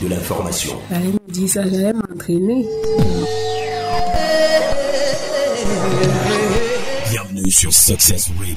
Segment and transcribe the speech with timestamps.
[0.00, 0.78] de l'information.
[0.90, 2.66] J'allais me dire ça, j'allais m'entraîner.
[7.10, 8.56] Bienvenue sur Success Radio.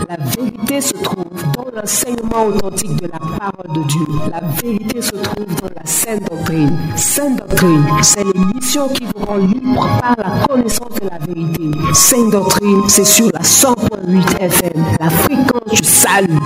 [0.09, 4.07] La vérité se trouve dans l'enseignement authentique de la parole de Dieu.
[4.30, 6.77] La vérité se trouve dans la sainte doctrine.
[6.96, 11.71] Sainte doctrine, c'est l'émission qui vous rend libre par la connaissance de la vérité.
[11.93, 16.40] Sainte doctrine, c'est sur la 100.8 FM, la fréquence du salut.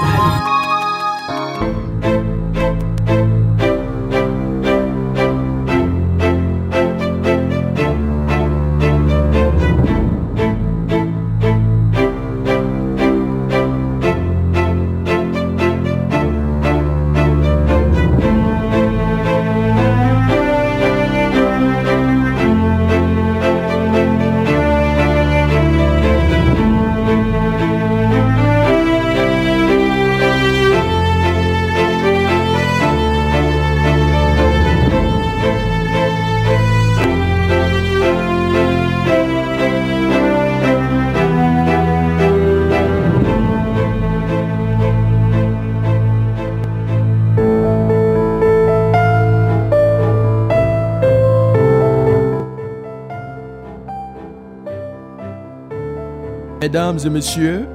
[56.68, 57.66] Mesdames et messieurs,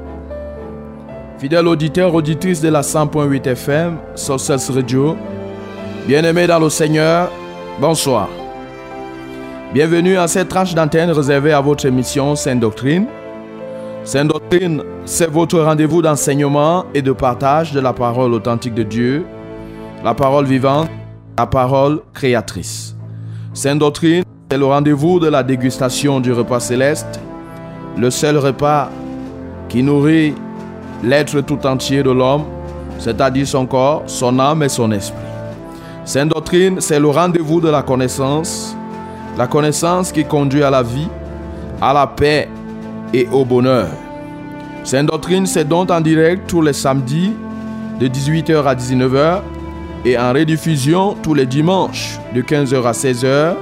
[1.39, 5.17] fidèles auditeurs, auditrices de la 100.8 FM, Sources Radio,
[6.05, 7.31] bien-aimés dans le Seigneur,
[7.81, 8.29] bonsoir.
[9.73, 13.07] Bienvenue à cette tranche d'antenne réservée à votre émission Sainte Doctrine.
[14.03, 19.25] Sainte Doctrine, c'est votre rendez-vous d'enseignement et de partage de la parole authentique de Dieu,
[20.03, 20.91] la parole vivante,
[21.39, 22.95] la parole créatrice.
[23.55, 27.19] Sainte Doctrine, c'est le rendez-vous de la dégustation du repas céleste
[27.97, 28.89] le seul repas
[29.69, 30.33] qui nourrit
[31.03, 32.45] l'être tout entier de l'homme,
[32.99, 35.17] c'est-à-dire son corps, son âme et son esprit.
[36.05, 38.75] Sainte doctrine, c'est le rendez-vous de la connaissance,
[39.37, 41.07] la connaissance qui conduit à la vie,
[41.81, 42.49] à la paix
[43.13, 43.87] et au bonheur.
[44.83, 47.31] Sainte doctrine, c'est donc en direct tous les samedis
[47.99, 49.41] de 18h à 19h
[50.05, 53.55] et en rediffusion tous les dimanches de 15h à 16h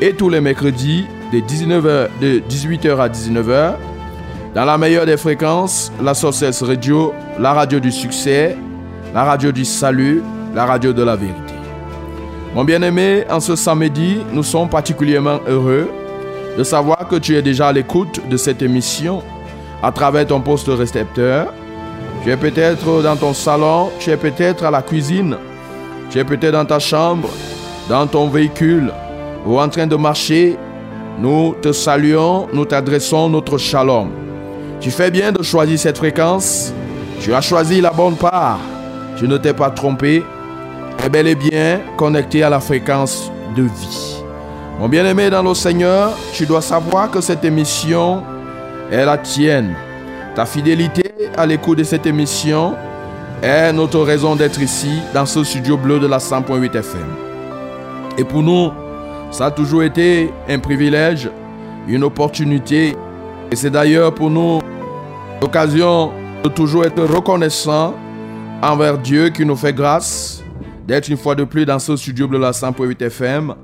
[0.00, 3.74] et tous les mercredis de, 19h, de 18h à 19h.
[4.54, 8.56] Dans la meilleure des fréquences, la Sources Radio, la radio du succès,
[9.14, 10.22] la radio du salut,
[10.54, 11.54] la radio de la vérité.
[12.54, 15.88] Mon bien-aimé, en ce samedi, nous sommes particulièrement heureux
[16.58, 19.22] de savoir que tu es déjà à l'écoute de cette émission
[19.82, 21.46] à travers ton poste récepteur.
[22.22, 25.38] Tu es peut-être dans ton salon, tu es peut-être à la cuisine,
[26.10, 27.30] tu es peut-être dans ta chambre,
[27.88, 28.92] dans ton véhicule
[29.46, 30.58] ou en train de marcher
[31.18, 34.10] nous te saluons, nous t'adressons notre shalom.
[34.80, 36.72] Tu fais bien de choisir cette fréquence.
[37.20, 38.58] Tu as choisi la bonne part.
[39.16, 40.24] Tu ne t'es pas trompé.
[41.04, 44.16] Es bel et bien connecté à la fréquence de vie.
[44.80, 48.22] Mon bien-aimé dans le Seigneur, tu dois savoir que cette émission
[48.90, 49.74] est la tienne.
[50.34, 52.74] Ta fidélité à l'écoute de cette émission
[53.42, 57.06] est notre raison d'être ici, dans ce studio bleu de la 100.8 FM.
[58.18, 58.70] Et pour nous,
[59.32, 61.30] ça a toujours été un privilège,
[61.88, 62.94] une opportunité.
[63.50, 64.60] Et c'est d'ailleurs pour nous
[65.40, 66.12] l'occasion
[66.44, 67.94] de toujours être reconnaissant
[68.62, 70.44] envers Dieu qui nous fait grâce
[70.86, 73.54] d'être une fois de plus dans ce studio de la 100.8 FM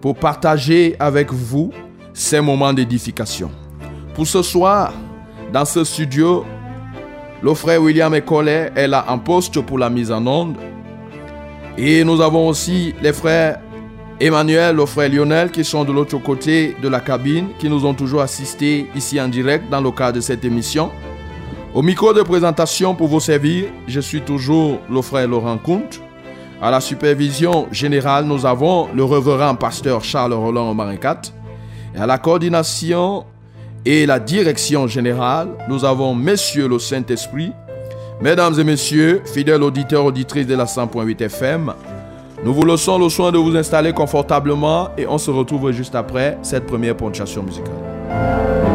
[0.00, 1.70] pour partager avec vous
[2.14, 3.50] ces moments d'édification.
[4.14, 4.92] Pour ce soir,
[5.52, 6.46] dans ce studio,
[7.42, 10.56] le frère William Ecollet est là en poste pour la mise en onde.
[11.76, 13.60] Et nous avons aussi les frères
[14.22, 17.94] Emmanuel, le frère Lionel qui sont de l'autre côté de la cabine, qui nous ont
[17.94, 20.90] toujours assistés ici en direct dans le cadre de cette émission.
[21.72, 26.02] Au micro de présentation pour vous servir, je suis toujours le frère Laurent Comte.
[26.60, 31.22] À la supervision générale, nous avons le révérend pasteur Charles Roland Maricat.
[31.94, 33.24] Et à la coordination
[33.86, 37.52] et la direction générale, nous avons Messieurs le Saint-Esprit.
[38.20, 41.72] Mesdames et messieurs, fidèles auditeurs, auditrices de la 100.8 FM,
[42.42, 46.38] nous vous laissons le soin de vous installer confortablement et on se retrouve juste après
[46.42, 48.69] cette première ponctuation musicale.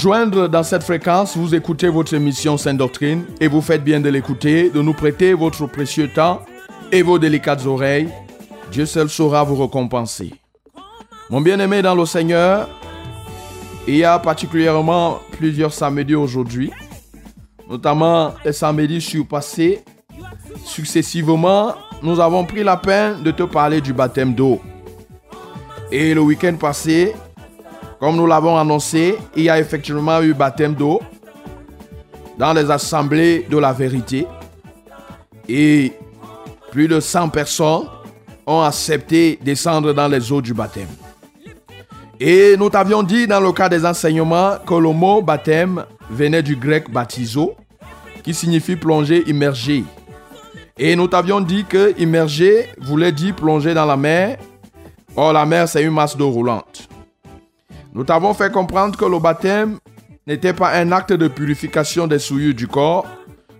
[0.00, 4.08] Joindre dans cette fréquence, vous écoutez votre émission Sainte Doctrine et vous faites bien de
[4.08, 6.40] l'écouter, de nous prêter votre précieux temps
[6.90, 8.08] et vos délicates oreilles.
[8.72, 10.32] Dieu seul saura vous récompenser.
[11.28, 12.66] Mon bien-aimé dans le Seigneur,
[13.86, 16.72] il y a particulièrement plusieurs samedis aujourd'hui,
[17.68, 19.84] notamment les samedis surpassés.
[20.64, 24.62] Successivement, nous avons pris la peine de te parler du baptême d'eau.
[25.92, 27.12] Et le week-end passé,
[28.00, 31.02] comme nous l'avons annoncé, il y a effectivement eu baptême d'eau
[32.38, 34.26] dans les assemblées de la vérité.
[35.46, 35.92] Et
[36.70, 37.82] plus de 100 personnes
[38.46, 40.88] ont accepté descendre dans les eaux du baptême.
[42.18, 46.56] Et nous t'avions dit dans le cas des enseignements que le mot baptême venait du
[46.56, 47.54] grec baptizo,
[48.22, 49.84] qui signifie plonger, immerger.
[50.78, 54.38] Et nous t'avions dit que immerger voulait dire plonger dans la mer.
[55.16, 56.88] Or, la mer, c'est une masse d'eau roulante.
[57.92, 59.78] Nous t'avons fait comprendre que le baptême
[60.26, 63.06] n'était pas un acte de purification des souillures du corps,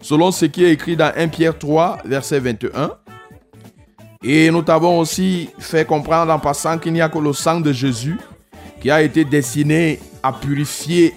[0.00, 2.92] selon ce qui est écrit dans 1 Pierre 3, verset 21.
[4.22, 7.72] Et nous t'avons aussi fait comprendre en passant qu'il n'y a que le sang de
[7.72, 8.18] Jésus
[8.80, 11.14] qui a été destiné à purifier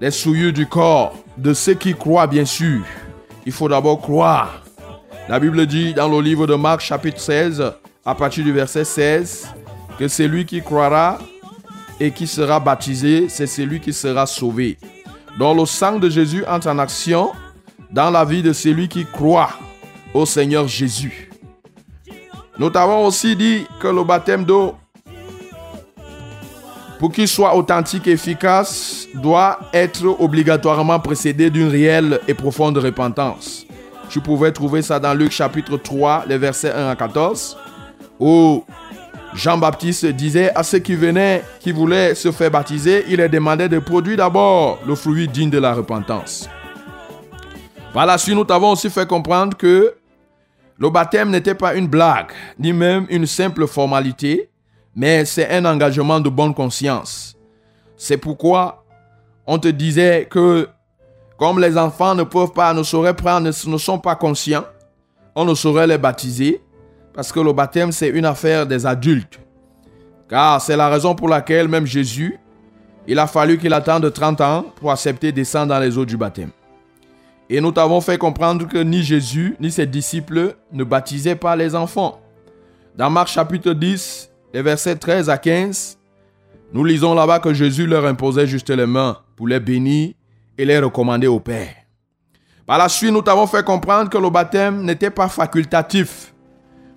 [0.00, 2.82] les souillures du corps de ceux qui croient, bien sûr.
[3.46, 4.62] Il faut d'abord croire.
[5.28, 7.72] La Bible dit dans le livre de Marc, chapitre 16,
[8.04, 9.48] à partir du verset 16,
[9.98, 11.18] que celui qui croira
[12.00, 14.78] et qui sera baptisé, c'est celui qui sera sauvé.
[15.38, 17.30] Donc le sang de Jésus entre en action
[17.90, 19.50] dans la vie de celui qui croit
[20.14, 21.30] au Seigneur Jésus.
[22.58, 24.74] Nous t'avons aussi dit que le baptême d'eau,
[26.98, 33.66] pour qu'il soit authentique et efficace, doit être obligatoirement précédé d'une réelle et profonde repentance.
[34.10, 37.56] Tu pouvais trouver ça dans Luc chapitre 3, les versets 1 à 14,
[38.18, 38.64] où
[39.34, 43.78] Jean-Baptiste disait à ceux qui venaient, qui voulaient se faire baptiser, il leur demandait de
[43.78, 46.48] produire d'abord le fruit digne de la repentance.
[47.92, 49.94] Par la suite, nous t'avons aussi fait comprendre que
[50.78, 54.50] le baptême n'était pas une blague, ni même une simple formalité,
[54.96, 57.36] mais c'est un engagement de bonne conscience.
[57.96, 58.84] C'est pourquoi
[59.46, 60.68] on te disait que
[61.38, 64.64] comme les enfants ne peuvent pas, ne sauraient prendre, ne, ne sont pas conscients,
[65.34, 66.60] on ne saurait les baptiser,
[67.14, 69.40] parce que le baptême c'est une affaire des adultes.
[70.28, 72.38] Car c'est la raison pour laquelle même Jésus,
[73.06, 76.16] il a fallu qu'il attende 30 ans pour accepter de descendre dans les eaux du
[76.16, 76.50] baptême.
[77.48, 81.74] Et nous t'avons fait comprendre que ni Jésus ni ses disciples ne baptisaient pas les
[81.74, 82.20] enfants.
[82.96, 85.98] Dans Marc chapitre 10, les versets 13 à 15,
[86.72, 90.12] Nous lisons là-bas que Jésus leur imposait juste les mains pour les bénir
[90.56, 91.74] et les recommander au Père.
[92.64, 96.32] Par la suite, nous t'avons fait comprendre que le baptême n'était pas facultatif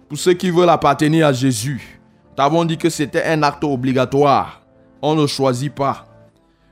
[0.08, 2.00] pour ceux qui veulent appartenir à Jésus.
[2.30, 4.62] Nous t'avons dit que c'était un acte obligatoire.
[5.02, 6.06] On ne choisit pas.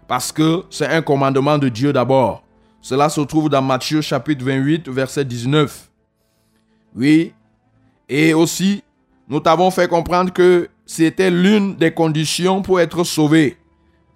[0.07, 2.43] Parce que c'est un commandement de Dieu d'abord.
[2.81, 5.89] Cela se trouve dans Matthieu chapitre 28, verset 19.
[6.95, 7.33] Oui.
[8.09, 8.83] Et aussi,
[9.27, 13.57] nous t'avons fait comprendre que c'était l'une des conditions pour être sauvé.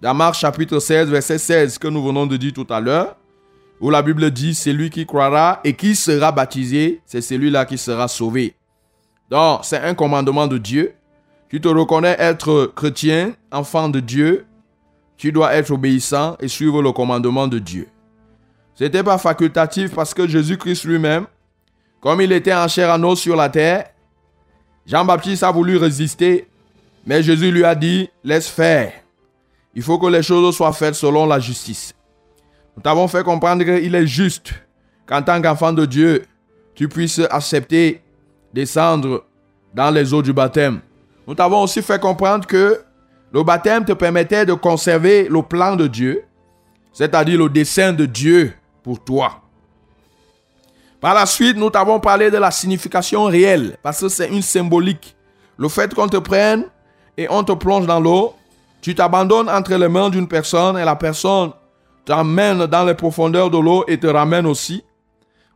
[0.02, 3.16] Dans Marc chapitre 16, verset 16, que nous venons de dire tout à l'heure,
[3.80, 7.78] où la Bible dit, c'est lui qui croira et qui sera baptisé, c'est celui-là qui
[7.78, 8.54] sera sauvé.
[9.30, 10.94] Donc, c'est un commandement de Dieu.
[11.48, 14.46] Tu te reconnais être chrétien, enfant de Dieu,
[15.16, 17.88] tu dois être obéissant et suivre le commandement de Dieu.
[18.74, 21.26] Ce n'était pas facultatif parce que Jésus-Christ lui-même,
[22.00, 23.86] comme il était en chair en os sur la terre,
[24.84, 26.46] Jean-Baptiste a voulu résister,
[27.06, 28.92] mais Jésus lui a dit, laisse faire.
[29.74, 31.94] Il faut que les choses soient faites selon la justice.
[32.76, 34.52] Nous t'avons fait comprendre qu'il est juste
[35.06, 36.24] qu'en tant qu'enfant de Dieu,
[36.74, 38.02] tu puisses accepter
[38.52, 39.24] descendre
[39.74, 40.80] dans les eaux du baptême.
[41.26, 42.80] Nous t'avons aussi fait comprendre que
[43.32, 46.24] le baptême te permettait de conserver le plan de Dieu,
[46.92, 49.42] c'est-à-dire le dessein de Dieu pour toi.
[51.00, 55.16] Par la suite, nous t'avons parlé de la signification réelle, parce que c'est une symbolique.
[55.58, 56.64] Le fait qu'on te prenne
[57.18, 58.34] et on te plonge dans l'eau,
[58.80, 61.50] tu t'abandonnes entre les mains d'une personne et la personne
[62.04, 64.84] t'emmène dans les profondeurs de l'eau et te ramène aussi.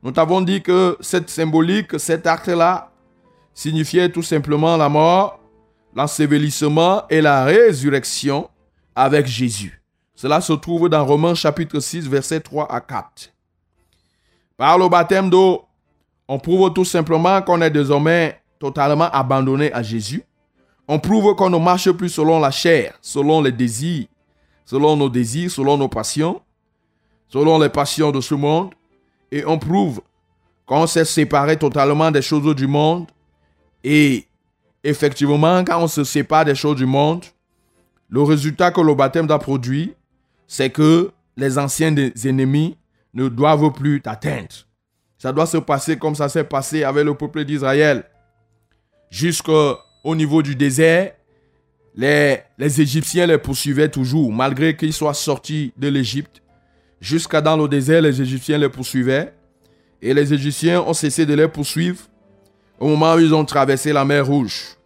[0.03, 2.91] Nous t'avons dit que cette symbolique, cet acte-là,
[3.53, 5.41] signifiait tout simplement la mort,
[5.95, 8.49] l'ensevelissement et la résurrection
[8.95, 9.83] avec Jésus.
[10.15, 13.33] Cela se trouve dans Romains chapitre 6, versets 3 à 4.
[14.57, 15.65] Par le baptême d'eau,
[16.29, 20.23] on prouve tout simplement qu'on est désormais totalement abandonné à Jésus.
[20.87, 24.07] On prouve qu'on ne marche plus selon la chair, selon les désirs,
[24.65, 26.41] selon nos désirs, selon nos passions,
[27.29, 28.71] selon les passions de ce monde.
[29.33, 30.01] Et on prouve
[30.67, 33.07] qu'on s'est séparé totalement des choses du monde.
[33.83, 34.27] Et
[34.85, 37.25] effectivement, quand on se sépare des choses du monde,
[38.09, 39.95] le résultat que le baptême a produit,
[40.47, 41.95] c'est que les anciens
[42.25, 42.77] ennemis
[43.15, 44.67] ne doivent plus t'atteindre.
[45.19, 48.05] Ça doit se passer comme ça s'est passé avec le peuple d'Israël.
[49.11, 51.13] Jusqu'au niveau du désert,
[51.95, 56.43] les, les Égyptiens les poursuivaient toujours, malgré qu'ils soient sortis de l'Égypte.
[57.01, 59.33] Jusqu'à dans le désert, les Égyptiens les poursuivaient.
[60.03, 62.01] Et les Égyptiens ont cessé de les poursuivre
[62.79, 64.77] au moment où ils ont traversé la mer Rouge.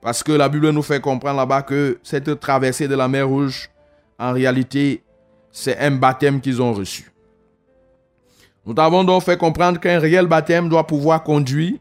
[0.00, 3.70] Parce que la Bible nous fait comprendre là-bas que cette traversée de la mer Rouge,
[4.18, 5.02] en réalité,
[5.52, 7.12] c'est un baptême qu'ils ont reçu.
[8.66, 11.78] Nous t'avons donc fait comprendre qu'un réel baptême doit pouvoir conduire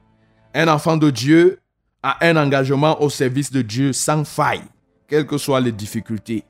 [0.53, 1.59] un enfant de Dieu
[2.01, 4.63] à un engagement au service de Dieu sans faille,
[5.07, 6.43] quelles que soient les difficultés.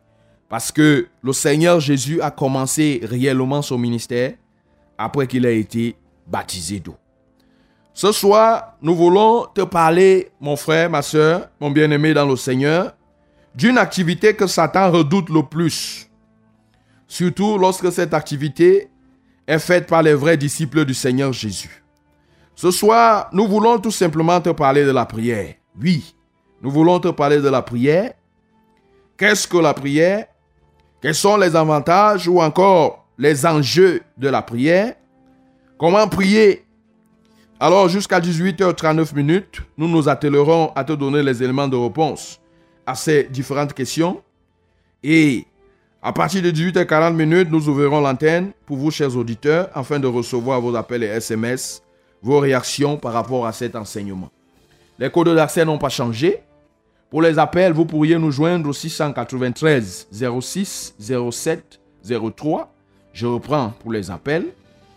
[0.50, 4.34] Parce que le Seigneur Jésus a commencé réellement son ministère
[4.98, 6.96] après qu'il a été baptisé d'eau.
[7.94, 12.96] Ce soir, nous voulons te parler, mon frère, ma soeur, mon bien-aimé dans le Seigneur,
[13.54, 16.10] d'une activité que Satan redoute le plus.
[17.08, 18.90] Surtout lorsque cette activité
[19.48, 21.84] est faite par les vrais disciples du Seigneur Jésus.
[22.56, 25.56] Ce soir, nous voulons tout simplement te parler de la prière.
[25.82, 26.16] Oui,
[26.62, 28.14] nous voulons te parler de la prière.
[29.18, 30.28] Qu'est-ce que la prière?
[31.02, 34.96] Quels sont les avantages ou encore les enjeux de la prière?
[35.78, 36.66] Comment prier?
[37.58, 42.40] Alors, jusqu'à 18h39 minutes, nous nous attellerons à te donner les éléments de réponse
[42.86, 44.22] à ces différentes questions.
[45.02, 45.46] Et
[46.02, 50.60] à partir de 18h40 minutes, nous ouvrirons l'antenne pour vous, chers auditeurs, afin de recevoir
[50.60, 51.82] vos appels et SMS,
[52.22, 54.30] vos réactions par rapport à cet enseignement.
[54.98, 56.42] Les codes d'accès n'ont pas changé.
[57.10, 61.80] Pour les appels, vous pourriez nous joindre au 693 06 07
[62.36, 62.72] 03.
[63.14, 64.46] Je reprends pour les appels.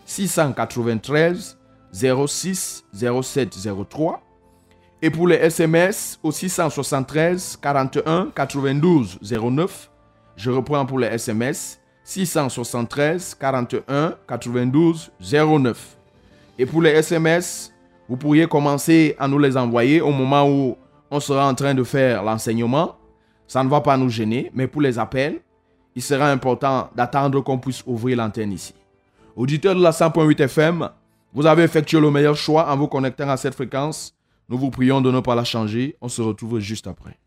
[0.05, 1.57] 693
[1.91, 3.57] 06 07
[3.89, 4.21] 03.
[5.01, 9.89] Et pour les SMS, au 673 41 92 09.
[10.35, 15.97] Je reprends pour les SMS 673 41 92 09.
[16.59, 17.73] Et pour les SMS,
[18.07, 20.77] vous pourriez commencer à nous les envoyer au moment où
[21.13, 22.95] on sera en train de faire l'enseignement.
[23.47, 25.41] Ça ne va pas nous gêner, mais pour les appels,
[25.95, 28.73] il sera important d'attendre qu'on puisse ouvrir l'antenne ici.
[29.35, 30.89] Auditeurs de la 100.8 FM,
[31.31, 34.15] vous avez effectué le meilleur choix en vous connectant à cette fréquence.
[34.49, 35.95] Nous vous prions de ne pas la changer.
[36.01, 37.19] On se retrouve juste après.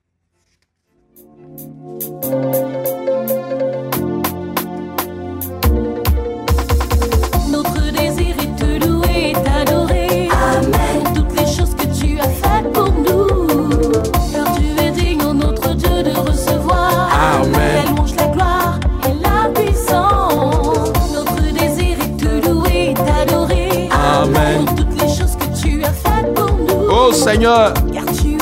[27.27, 27.75] Seigneur,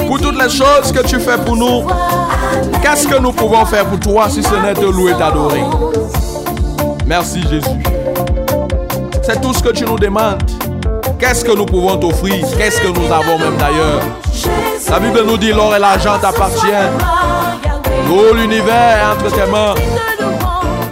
[0.06, 1.86] pour toutes les choses que tu fais pour nous.
[2.82, 5.64] Qu'est-ce que nous pouvons faire pour toi si ce n'est te louer et t'adorer?
[7.06, 7.82] Merci Jésus.
[9.22, 10.42] C'est tout ce que tu nous demandes.
[11.18, 12.44] Qu'est-ce que nous pouvons t'offrir?
[12.58, 14.02] Qu'est-ce que nous avons même d'ailleurs?
[14.90, 16.98] La Bible nous dit l'or et l'argent t'appartiennent.
[18.06, 19.74] Tout l'univers est entre tes mains.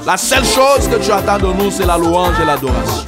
[0.07, 3.05] La seule chose que tu attends de nous, c'est la louange et l'adoration.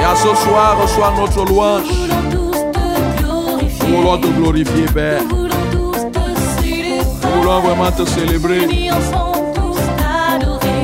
[0.00, 2.03] Et à ce soir, reçois notre louange.
[3.86, 5.20] Nous voulons te glorifier, Père.
[5.22, 5.48] Nous
[7.40, 8.66] voulons vraiment te célébrer.
[8.66, 8.72] Nous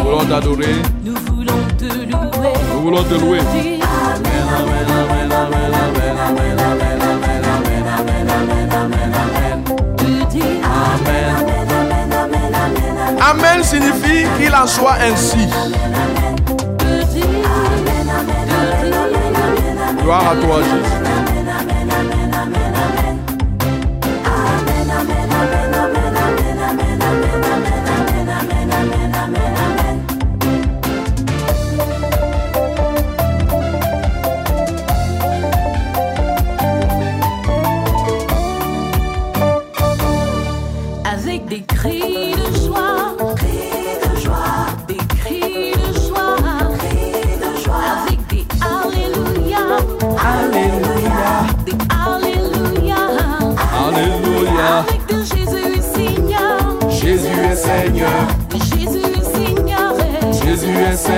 [0.04, 0.76] voulons t'adorer.
[1.04, 2.52] Nous voulons te louer.
[2.74, 3.38] Nous voulons te louer.
[9.96, 10.50] Te dire
[13.22, 15.46] Amen signifie qu'il en soit ainsi.
[16.78, 17.24] te dire
[20.02, 21.19] Gloire à toi, Jésus.
[25.46, 27.79] dame, dame, dame, dame, dame, dame.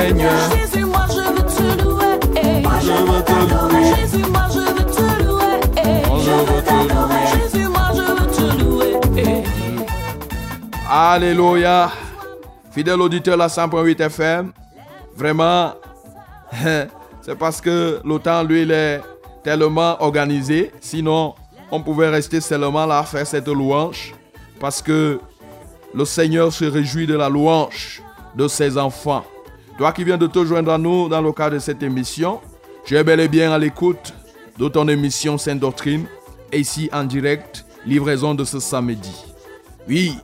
[0.08, 2.18] Jésus moi je veux te louer,
[2.80, 3.94] Je veux te louer.
[3.94, 5.58] Jésus moi je veux te louer,
[6.24, 7.22] je veux te louer.
[7.32, 9.44] Jésus moi je veux te louer.
[10.90, 11.90] Alléluia.
[12.72, 14.52] Fidèle auditeur la 100.8 FM.
[15.16, 15.74] Vraiment,
[17.20, 19.00] c'est parce que le temps, lui, il est
[19.44, 20.72] tellement organisé.
[20.80, 21.34] Sinon,
[21.70, 24.14] on pouvait rester seulement là à faire cette louange.
[24.58, 25.20] Parce que
[25.94, 28.02] le Seigneur se réjouit de la louange
[28.34, 29.24] de ses enfants.
[29.78, 32.40] Toi qui viens de te joindre à nous dans le cadre de cette émission,
[32.84, 34.12] tu es bel et bien à l'écoute
[34.58, 36.04] de ton émission Sainte Doctrine.
[36.52, 39.24] Ici en direct, livraison de ce samedi.
[39.88, 40.14] Oui,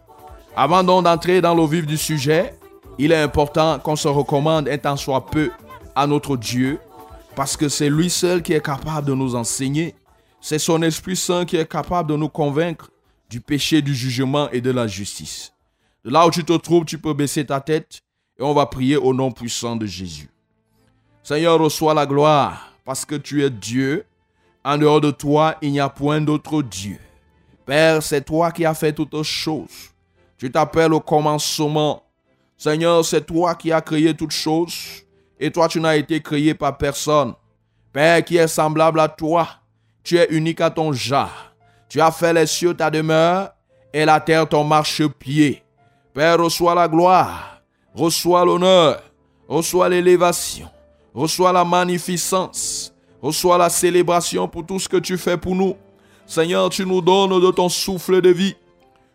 [0.54, 2.54] avant donc d'entrer dans le vif du sujet,
[2.98, 5.50] il est important qu'on se recommande un tant soit peu
[5.96, 6.78] à notre Dieu,
[7.34, 9.94] parce que c'est lui seul qui est capable de nous enseigner.
[10.42, 12.90] C'est son Esprit Saint qui est capable de nous convaincre
[13.30, 15.54] du péché, du jugement et de la justice.
[16.04, 18.02] De là où tu te trouves, tu peux baisser ta tête
[18.38, 20.30] et on va prier au nom puissant de Jésus.
[21.22, 24.04] Seigneur, reçois la gloire parce que tu es Dieu.
[24.64, 26.98] En dehors de toi, il n'y a point d'autre Dieu.
[27.66, 29.90] Père, c'est toi qui as fait toutes choses.
[30.36, 32.02] Tu t'appelles au commencement.
[32.56, 35.02] Seigneur, c'est toi qui as créé toutes choses.
[35.38, 37.34] Et toi, tu n'as été créé par personne.
[37.92, 39.48] Père, qui est semblable à toi.
[40.02, 41.52] Tu es unique à ton genre.
[41.88, 43.52] Tu as fait les cieux ta demeure
[43.92, 45.62] et la terre ton marchepied.
[46.14, 47.57] Père, reçois la gloire,
[47.98, 49.02] reçois l'honneur,
[49.48, 50.68] reçois l'élévation,
[51.12, 55.74] reçois la magnificence, reçois la célébration pour tout ce que tu fais pour nous.
[56.24, 58.54] Seigneur, tu nous donnes de ton souffle de vie.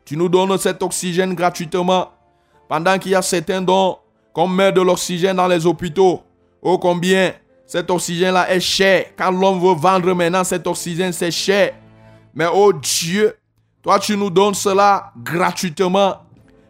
[0.04, 2.12] Tu nous donnes cet oxygène gratuitement.
[2.68, 3.98] Pendant qu'il y a certains dons
[4.34, 6.22] qu'on met de l'oxygène dans les hôpitaux.
[6.62, 7.34] Oh combien
[7.66, 9.06] cet oxygène-là est cher.
[9.18, 11.76] Quand l'homme veut vendre maintenant cet oxygène, c'est cher.
[12.34, 13.38] Mais oh Dieu,
[13.82, 16.18] toi tu nous donnes cela gratuitement.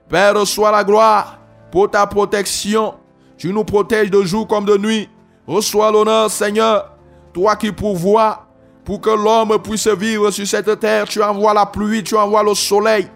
[0.09, 1.39] Père, reçois la gloire
[1.73, 2.93] pour ta protection.
[3.35, 5.09] Tu nous protèges de jour comme de nuit.
[5.47, 6.91] Reçois l'honneur, Seigneur.
[7.33, 8.45] Toi qui pourvois
[8.85, 11.05] pour que l'homme puisse vivre sur cette terre.
[11.05, 13.07] Tu envoies la pluie, tu envoies le soleil.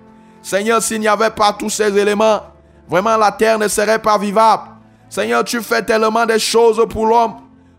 [0.42, 2.42] Seigneur, s'il n'y avait pas tous ces éléments,
[2.90, 4.64] vraiment la terre ne serait pas vivable.
[5.08, 7.36] Seigneur, tu fais tellement de choses pour l'homme.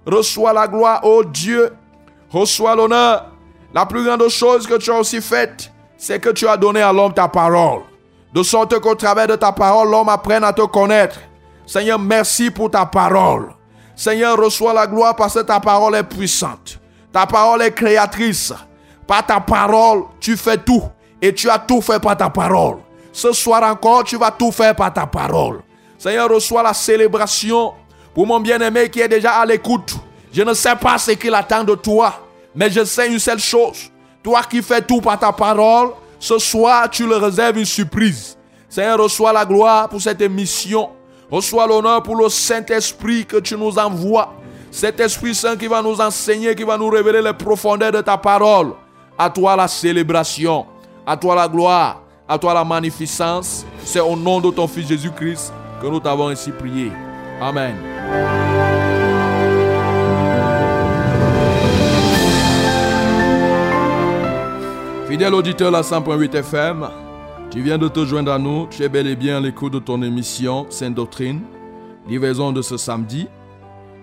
[0.06, 1.72] Reçois la gloire, ô Dieu.
[2.30, 3.32] Reçois l'honneur.
[3.74, 6.92] La plus grande chose que tu as aussi faite, c'est que tu as donné à
[6.92, 7.82] l'homme ta parole.
[8.32, 11.18] De sorte qu'au travers de ta parole, l'homme apprenne à te connaître.
[11.66, 13.48] Seigneur, merci pour ta parole.
[13.96, 16.78] Seigneur, reçois la gloire parce que ta parole est puissante.
[17.12, 18.52] Ta parole est créatrice.
[19.06, 20.82] Par ta parole, tu fais tout.
[21.20, 22.76] Et tu as tout fait par ta parole.
[23.12, 25.62] Ce soir encore, tu vas tout faire par ta parole.
[25.98, 27.72] Seigneur, reçois la célébration
[28.14, 29.96] pour mon bien-aimé qui est déjà à l'écoute.
[30.32, 32.14] Je ne sais pas ce qu'il attend de toi,
[32.54, 33.90] mais je sais une seule chose.
[34.22, 38.36] Toi qui fais tout par ta parole, ce soir, tu le réserves une surprise.
[38.68, 40.90] Seigneur, reçois la gloire pour cette émission.
[41.30, 44.32] Reçois l'honneur pour le Saint-Esprit que tu nous envoies.
[44.70, 48.16] Cet Esprit Saint qui va nous enseigner, qui va nous révéler les profondeurs de ta
[48.18, 48.72] parole.
[49.18, 50.66] À toi la célébration,
[51.06, 53.64] à toi la gloire, à toi la magnificence.
[53.84, 56.92] C'est au nom de ton Fils Jésus-Christ que nous t'avons ainsi prié.
[57.40, 58.47] Amen.
[65.08, 66.86] Fidèle auditeur la 100.8 FM,
[67.50, 69.78] tu viens de te joindre à nous, tu es bel et bien à l'écoute de
[69.78, 71.40] ton émission Sainte Doctrine,
[72.06, 73.26] livraison de ce samedi.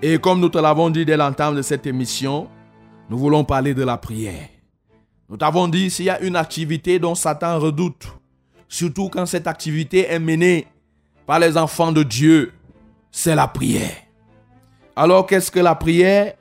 [0.02, 2.48] Et comme nous te l'avons dit dès l'entame de cette émission,
[3.08, 4.50] nous voulons parler de la prière.
[5.30, 8.08] Nous t'avons dit s'il y a une activité dont Satan redoute,
[8.68, 10.66] surtout quand cette activité est menée
[11.28, 12.52] par les enfants de Dieu,
[13.12, 13.96] c'est la prière.
[14.96, 16.34] Alors qu'est-ce que la prière?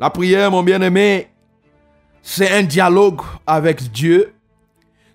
[0.00, 1.28] La prière, mon bien-aimé,
[2.22, 4.34] c'est un dialogue avec Dieu.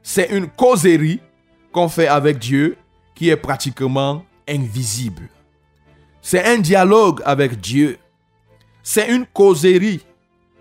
[0.01, 1.19] C'est une causerie
[1.71, 2.77] qu'on fait avec Dieu
[3.15, 5.29] qui est pratiquement invisible.
[6.21, 7.97] C'est un dialogue avec Dieu.
[8.83, 10.05] C'est une causerie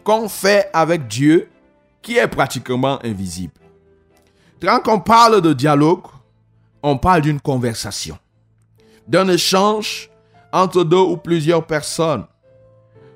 [0.03, 1.49] qu'on fait avec Dieu
[2.03, 3.55] qui est pratiquement invisible.
[4.61, 6.05] Quand on parle de dialogue,
[6.83, 8.19] on parle d'une conversation,
[9.09, 10.11] d'un échange
[10.53, 12.27] entre deux ou plusieurs personnes.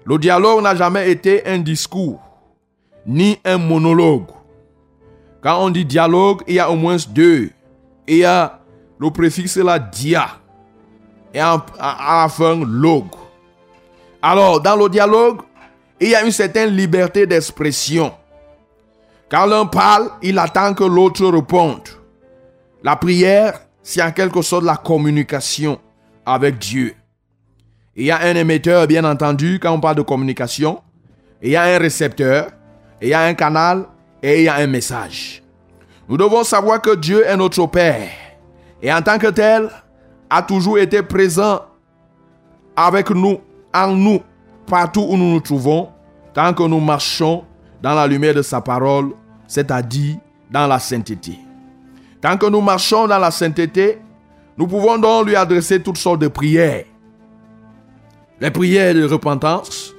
[0.05, 2.21] Le dialogue n'a jamais été un discours,
[3.09, 4.27] ni un monologue.
[5.43, 7.51] Quand on dit dialogue, il y a au moins deux.
[8.07, 8.61] Il y a
[8.99, 10.29] le préfixe la dia
[11.33, 13.07] et à, la fin log.
[14.21, 15.41] Alors, dans le dialogue,
[16.01, 18.13] il y a une certaine liberté d'expression.
[19.31, 21.89] Quand l'un parle, il attend que l'autre réponde.
[22.83, 25.79] La prière, c'est en quelque sorte la communication
[26.27, 26.95] avec Dieu.
[27.97, 30.83] Il y a un émetteur, bien entendu, quand on parle de communication.
[31.43, 32.49] Il y a un récepteur,
[33.01, 33.87] il y a un canal
[34.23, 35.43] et il y a un message.
[36.09, 38.09] Nous devons savoir que Dieu est notre Père.
[38.83, 39.69] Et en tant que tel,
[40.31, 41.61] a toujours été présent
[42.77, 43.41] avec nous,
[43.75, 44.21] en nous,
[44.67, 45.89] partout où nous nous trouvons,
[46.33, 47.45] tant que nous marchons
[47.83, 49.13] dans la lumière de sa parole,
[49.47, 50.17] c'est-à-dire
[50.51, 51.39] dans la sainteté.
[52.21, 53.99] Tant que nous marchons dans la sainteté,
[54.57, 56.85] nous pouvons donc lui adresser toutes sortes de prières.
[58.41, 59.95] Les prières de repentance,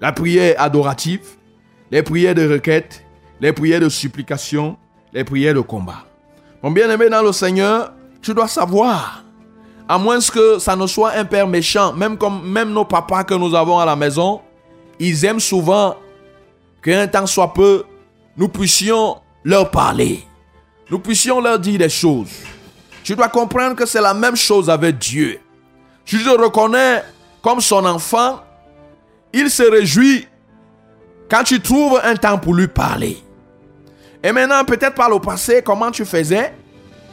[0.00, 1.36] la prière adorative,
[1.90, 3.04] les prières de requête,
[3.40, 4.76] les prières de supplication,
[5.12, 6.04] les prières de combat.
[6.62, 9.24] Mon bien-aimé dans le Seigneur, tu dois savoir,
[9.88, 13.34] à moins que ça ne soit un père méchant, même comme même nos papas que
[13.34, 14.40] nous avons à la maison,
[14.98, 15.96] ils aiment souvent
[16.82, 17.84] qu'un temps soit peu,
[18.36, 20.24] nous puissions leur parler.
[20.90, 22.30] Nous puissions leur dire des choses.
[23.02, 25.40] Tu dois comprendre que c'est la même chose avec Dieu.
[26.04, 27.02] Tu te reconnais
[27.42, 28.40] comme son enfant.
[29.32, 30.26] Il se réjouit
[31.30, 33.22] quand tu trouves un temps pour lui parler.
[34.22, 36.52] Et maintenant, peut-être par le passé, comment tu faisais?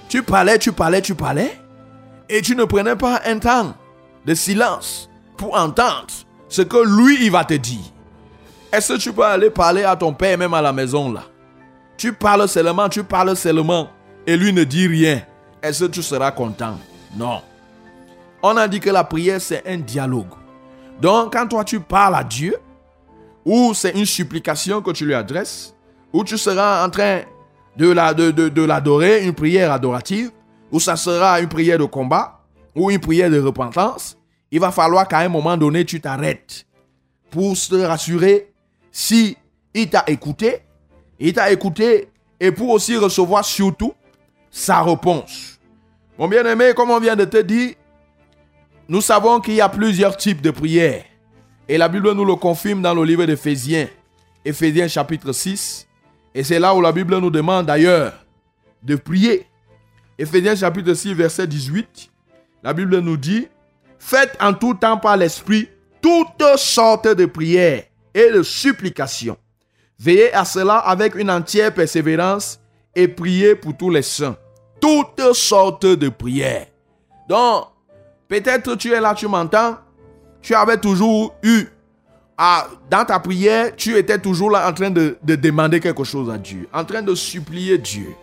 [0.10, 1.58] Tu parlais, tu parlais, tu parlais.
[2.28, 3.74] Et tu ne prenais pas un temps
[4.26, 6.08] de silence pour entendre
[6.50, 7.80] ce que lui, il va te dire.
[8.72, 11.24] Est-ce que tu peux aller parler à ton père, même à la maison là?
[11.96, 13.90] Tu parles seulement, tu parles seulement,
[14.26, 15.22] et lui ne dit rien.
[15.64, 16.78] Est-ce que tu seras content?
[17.16, 17.42] Non.
[18.44, 20.28] On a dit que la prière, c'est un dialogue.
[21.02, 22.56] Donc, quand toi, tu parles à Dieu,
[23.48, 25.74] ou c'est une supplication que tu lui adresses,
[26.12, 27.22] ou tu seras en train
[27.78, 30.32] de l'adorer, une prière adorative,
[30.70, 32.42] ou ça sera une prière de combat,
[32.76, 34.18] ou une prière de repentance,
[34.52, 36.66] il va falloir qu'à un moment donné, tu t'arrêtes
[37.32, 38.52] pour se rassurer
[38.92, 39.38] si
[39.74, 40.64] il t'a écouté,
[41.18, 42.10] il t'a écouté,
[42.42, 43.94] et pour aussi recevoir surtout
[44.52, 45.58] sa réponse.
[46.20, 47.76] Mon bien-aimé, comme on vient de te dire,
[48.90, 51.06] nous savons qu'il y a plusieurs types de prières.
[51.70, 53.88] Et la Bible nous le confirme dans le livre d'Éphésiens,
[54.46, 55.88] Éphésiens chapitre 6.
[56.34, 58.14] Et c'est là où la Bible nous demande d'ailleurs
[58.82, 59.46] de prier.
[60.18, 62.10] Éphésiens chapitre 6, verset 18.
[62.64, 63.48] La Bible nous dit,
[64.00, 65.68] faites en tout temps par l'Esprit
[66.02, 69.38] toutes sortes de prières et de supplications.
[70.00, 72.62] Veillez à cela avec une entière persévérance
[72.96, 74.38] et priez pour tous les saints.
[74.80, 76.68] Toutes sortes de prières.
[77.28, 77.66] Donc,
[78.30, 79.78] peut-être tu es là, tu m'entends.
[80.48, 81.66] Tu avais toujours eu,
[82.38, 86.30] à, dans ta prière, tu étais toujours là en train de, de demander quelque chose
[86.30, 88.16] à Dieu, en train de supplier Dieu.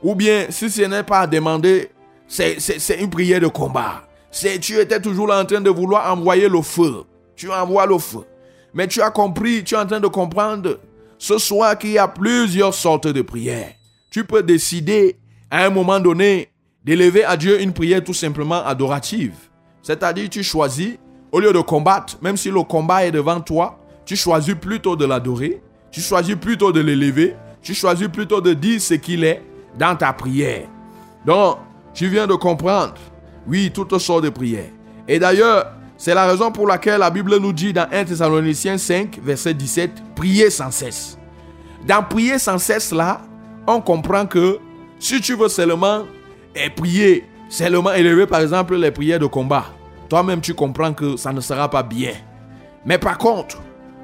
[0.00, 1.90] Ou bien, si ce n'est pas à demander,
[2.28, 4.04] c'est une prière de combat.
[4.30, 7.02] Tu étais toujours là en train de vouloir envoyer le feu.
[7.34, 8.24] Tu envoies le feu.
[8.72, 10.78] Mais tu as compris, tu es en train de comprendre
[11.18, 13.72] ce soir qu'il y a plusieurs sortes de prières.
[14.08, 15.18] Tu peux décider
[15.50, 16.52] à un moment donné
[16.84, 19.34] d'élever à Dieu une prière tout simplement adorative.
[19.82, 20.96] C'est-à-dire tu choisis,
[21.32, 25.04] au lieu de combattre, même si le combat est devant toi, tu choisis plutôt de
[25.04, 29.42] l'adorer, tu choisis plutôt de l'élever, tu choisis plutôt de dire ce qu'il est
[29.78, 30.66] dans ta prière.
[31.24, 31.58] Donc,
[31.94, 32.94] tu viens de comprendre,
[33.46, 34.70] oui, toutes sortes de prières.
[35.06, 39.18] Et d'ailleurs, c'est la raison pour laquelle la Bible nous dit dans 1 Thessaloniciens 5,
[39.22, 41.18] verset 17, priez sans cesse.
[41.86, 43.20] Dans prier sans cesse là,
[43.66, 44.58] on comprend que
[44.98, 46.04] si tu veux seulement
[46.54, 49.66] et prier, seulement élever par exemple les prières de combat,
[50.10, 52.12] toi-même tu comprends que ça ne sera pas bien.
[52.84, 53.58] Mais par contre,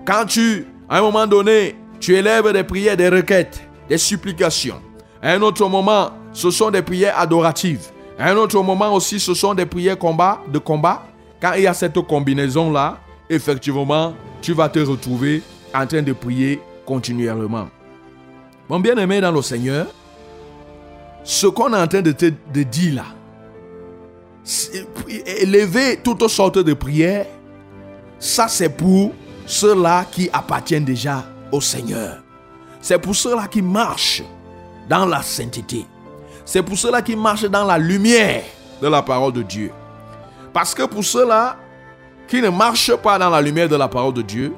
[0.06, 4.80] quand tu, à un moment donné, tu élèves des prières, des requêtes, des supplications.
[5.20, 7.88] À un autre moment, ce sont des prières adoratives.
[8.18, 11.02] À un autre moment aussi, ce sont des prières combat, de combat.
[11.40, 15.42] Quand il y a cette combinaison-là, effectivement, tu vas te retrouver
[15.74, 17.68] en train de prier continuellement.
[18.68, 19.86] Mon bien-aimé dans le Seigneur,
[21.24, 22.26] ce qu'on est en train de te
[22.62, 23.04] dire là,
[25.40, 27.26] élever toutes sortes de prières,
[28.18, 29.12] ça c'est pour
[29.46, 32.22] ceux-là qui appartiennent déjà au Seigneur.
[32.80, 34.22] C'est pour ceux-là qui marchent
[34.88, 35.86] dans la sainteté.
[36.44, 38.42] C'est pour ceux-là qui marchent dans la lumière
[38.80, 39.72] de la parole de Dieu.
[40.52, 41.56] Parce que pour ceux-là
[42.28, 44.54] qui ne marchent pas dans la lumière de la parole de Dieu,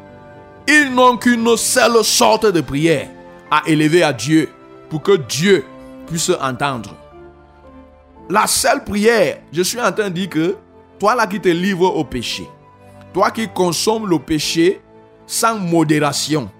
[0.67, 3.09] ils n'ont qu'une seule sorte de prière
[3.51, 4.51] à élever à Dieu
[4.91, 5.65] pour que Dieu
[6.07, 6.95] puisse entendre.
[8.31, 10.57] La seule prière, je suis en train de dire que
[10.99, 12.47] toi là qui te livres au péché,
[13.15, 14.83] toi qui consommes le péché
[15.27, 16.51] sans modération,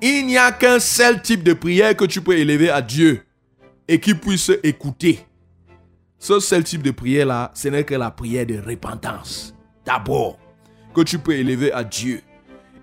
[0.00, 3.26] il n'y a qu'un seul type de prière que tu peux élever à Dieu
[3.86, 5.26] et qui puisse écouter.
[6.18, 9.54] Ce seul type de prière là, ce n'est que la prière de repentance.
[9.84, 10.38] D'abord,
[10.94, 12.22] que tu peux élever à Dieu.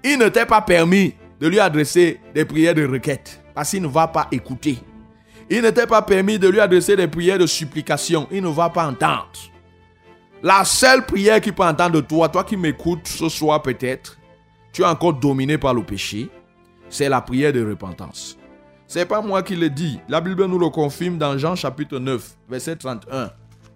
[0.04, 3.88] Il ne t'est pas permis de lui adresser des prières de requête parce qu'il ne
[3.88, 4.78] va pas écouter.
[5.50, 8.28] Il ne t'est pas permis de lui adresser des prières de supplication.
[8.32, 9.28] Il ne va pas entendre.
[10.44, 14.18] La seule prière qu'il peut entendre de toi, toi qui m'écoutes ce soir peut-être,
[14.72, 16.30] tu es encore dominé par le péché,
[16.90, 18.38] c'est la prière de repentance.
[18.88, 20.00] C'est pas moi qui le dis.
[20.08, 23.32] La Bible nous le confirme dans Jean chapitre 9, verset 31,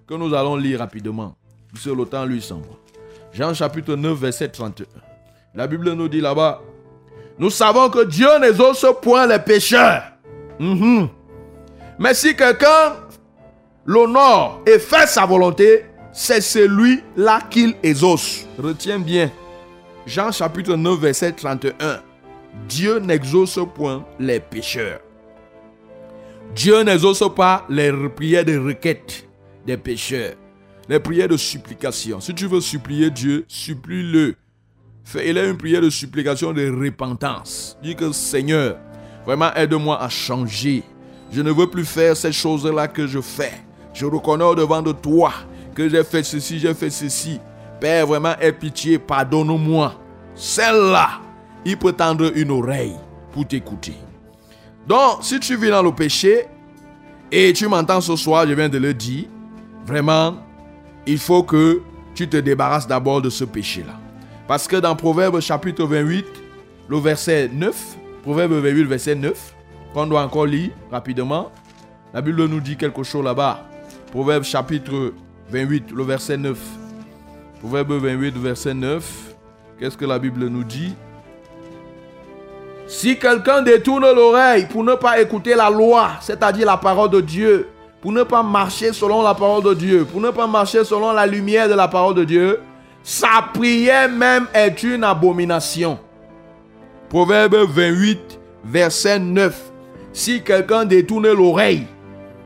[0.08, 1.36] que nous allons lire rapidement.
[1.76, 2.78] Sur le temps lui s'en va.
[3.34, 4.88] Jean chapitre 9, verset 31.
[5.56, 6.62] La Bible nous dit là-bas,
[7.40, 10.04] nous savons que Dieu n'exauce point les pécheurs.
[10.60, 11.10] Mhm.
[12.04, 12.98] Mais si quelqu'un
[13.86, 18.46] l'honore et fait sa volonté, c'est celui-là qu'il exauce.
[18.60, 19.32] Retiens bien.
[20.06, 22.02] Jean chapitre 9, verset 31.
[22.68, 25.00] Dieu n'exauce point les pécheurs.
[26.54, 29.26] Dieu n'exauce pas les prières de requête
[29.66, 30.34] des pécheurs,
[30.90, 32.20] les prières de supplication.
[32.20, 34.36] Si tu veux supplier Dieu, supplie-le.
[35.06, 37.78] Fais-le une prière de supplication de repentance.
[37.82, 38.78] Dis que Seigneur,
[39.26, 40.84] vraiment aide-moi à changer.
[41.34, 43.54] Je ne veux plus faire ces choses-là que je fais.
[43.92, 45.34] Je reconnais devant de toi
[45.74, 47.40] que j'ai fait ceci, j'ai fait ceci.
[47.82, 49.96] Père, vraiment, aie pitié, pardonne-moi.
[50.36, 51.22] Celle-là,
[51.66, 52.96] il peut tendre une oreille
[53.32, 53.96] pour t'écouter.
[54.88, 56.46] Donc, si tu vis dans le péché
[57.32, 59.26] et tu m'entends ce soir, je viens de le dire,
[59.88, 60.36] vraiment,
[61.08, 61.82] il faut que
[62.14, 64.00] tu te débarrasses d'abord de ce péché-là.
[64.48, 66.26] Parce que dans Proverbe chapitre 28,
[66.90, 67.76] le verset 9,
[68.22, 69.56] Proverbe 28, verset 9,
[69.94, 71.52] qu'on doit encore lire rapidement,
[72.14, 73.62] la Bible nous dit quelque chose là-bas.
[74.12, 75.14] Proverbe chapitre
[75.50, 76.58] 28, le verset 9.
[77.60, 79.36] Proverbe 28, verset 9.
[79.80, 80.94] Qu'est-ce que la Bible nous dit?
[82.88, 87.70] Si quelqu'un détourne l'oreille pour ne pas écouter la loi, c'est-à-dire la parole de Dieu,
[88.02, 91.26] pour ne pas marcher selon la parole de Dieu, pour ne pas marcher selon la
[91.26, 92.60] lumière de la parole de Dieu,
[93.02, 95.98] sa prière même est une abomination.
[97.10, 99.73] Proverbe 28, verset 9.
[100.14, 101.88] Si quelqu'un détourne l'oreille,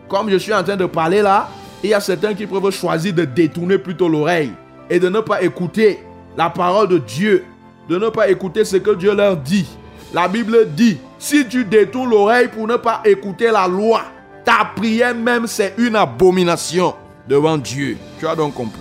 [0.08, 1.50] comme je suis en train de parler là,
[1.84, 4.54] il y a certains qui peuvent choisir de détourner plutôt l'oreille
[4.90, 6.00] et de ne pas écouter
[6.38, 7.44] la parole de Dieu,
[7.90, 9.68] de ne pas écouter ce que Dieu leur dit.
[10.14, 14.04] La Bible dit, si tu détournes l'oreille pour ne pas écouter la loi,
[14.46, 16.96] ta prière même c'est une abomination
[17.28, 17.98] devant Dieu.
[18.18, 18.80] Tu as donc compris.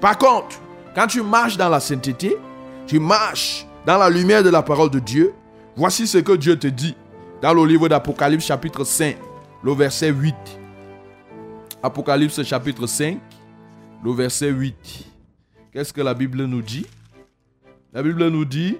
[0.00, 0.60] Par contre,
[0.96, 2.36] quand tu marches dans la sainteté,
[2.88, 5.32] tu marches dans la lumière de la parole de Dieu,
[5.76, 6.96] voici ce que Dieu te dit
[7.42, 9.16] dans le livre d'Apocalypse chapitre 5,
[9.62, 10.34] le verset 8.
[11.82, 13.18] Apocalypse chapitre 5,
[14.04, 15.06] le verset 8.
[15.72, 16.86] Qu'est-ce que la Bible nous dit?
[17.92, 18.76] La Bible nous dit,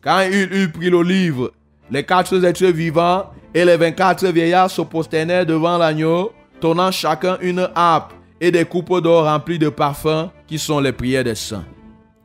[0.00, 1.52] quand il eut pris le livre,
[1.90, 7.68] les quatre êtres vivants et les 24 vieillards se prosternèrent devant l'agneau, tournant chacun une
[7.74, 11.64] harpe et des coupes d'or remplies de parfums qui sont les prières des saints.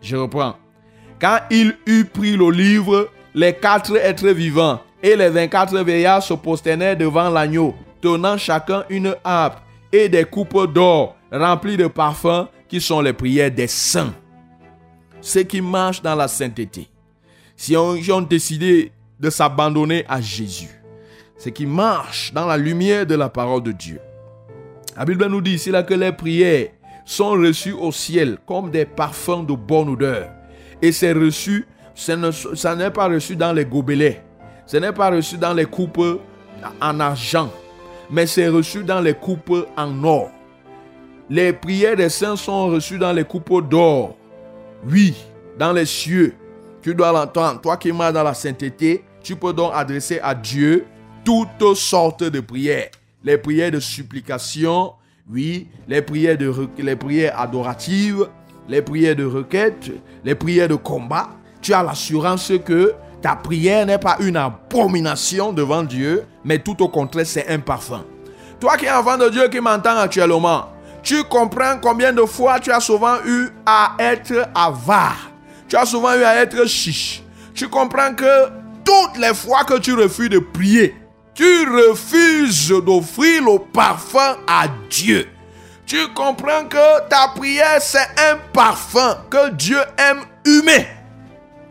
[0.01, 0.55] Je reprends.
[1.19, 6.33] Quand il eut pris le livre, les quatre êtres vivants et les 24 vieillards se
[6.33, 9.59] prosternèrent devant l'agneau, tenant chacun une harpe
[9.93, 14.13] et des coupes d'or remplies de parfums qui sont les prières des saints.
[15.21, 16.89] Ceux qui marchent dans la sainteté,
[17.55, 20.81] si on, ont décidé de s'abandonner à Jésus,
[21.37, 24.01] ceux qui marchent dans la lumière de la parole de Dieu.
[24.97, 26.67] La Bible nous dit ici que les prières
[27.05, 30.31] sont reçues au ciel comme des parfums de bonne odeur.
[30.81, 31.65] Et c'est reçu,
[31.95, 34.26] ça n'est pas reçu dans les gobelets,
[34.67, 36.19] ce n'est pas reçu dans les coupes
[36.81, 37.51] en argent,
[38.11, 40.29] mais c'est reçu dans les coupes en or.
[41.29, 44.15] Les prières des saints sont reçues dans les coupes d'or.
[44.85, 45.15] Oui,
[45.57, 46.35] dans les cieux.
[46.81, 47.61] Tu dois l'entendre.
[47.61, 50.85] Toi qui marches dans la sainteté, tu peux donc adresser à Dieu
[51.25, 52.89] toutes sortes de prières.
[53.23, 54.93] Les prières de supplication,
[55.29, 58.27] oui, les prières, de, les prières adoratives,
[58.69, 59.91] les prières de requête,
[60.23, 61.29] les prières de combat.
[61.61, 66.89] Tu as l'assurance que ta prière n'est pas une abomination devant Dieu, mais tout au
[66.89, 68.03] contraire, c'est un parfum.
[68.59, 70.69] Toi qui es enfant de Dieu qui m'entends actuellement,
[71.03, 75.31] tu comprends combien de fois tu as souvent eu à être avare.
[75.67, 77.23] Tu as souvent eu à être chiche.
[77.53, 78.49] Tu comprends que
[78.83, 80.95] toutes les fois que tu refuses de prier,
[81.33, 85.27] tu refuses d'offrir le parfum à Dieu.
[85.85, 90.87] Tu comprends que ta prière, c'est un parfum que Dieu aime humer.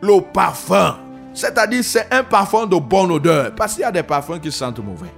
[0.00, 0.96] Le parfum.
[1.37, 3.55] C'est-à-dire, c'est un parfum de bonne odeur.
[3.55, 5.12] Parce qu'il y a des parfums qui sentent mauvais.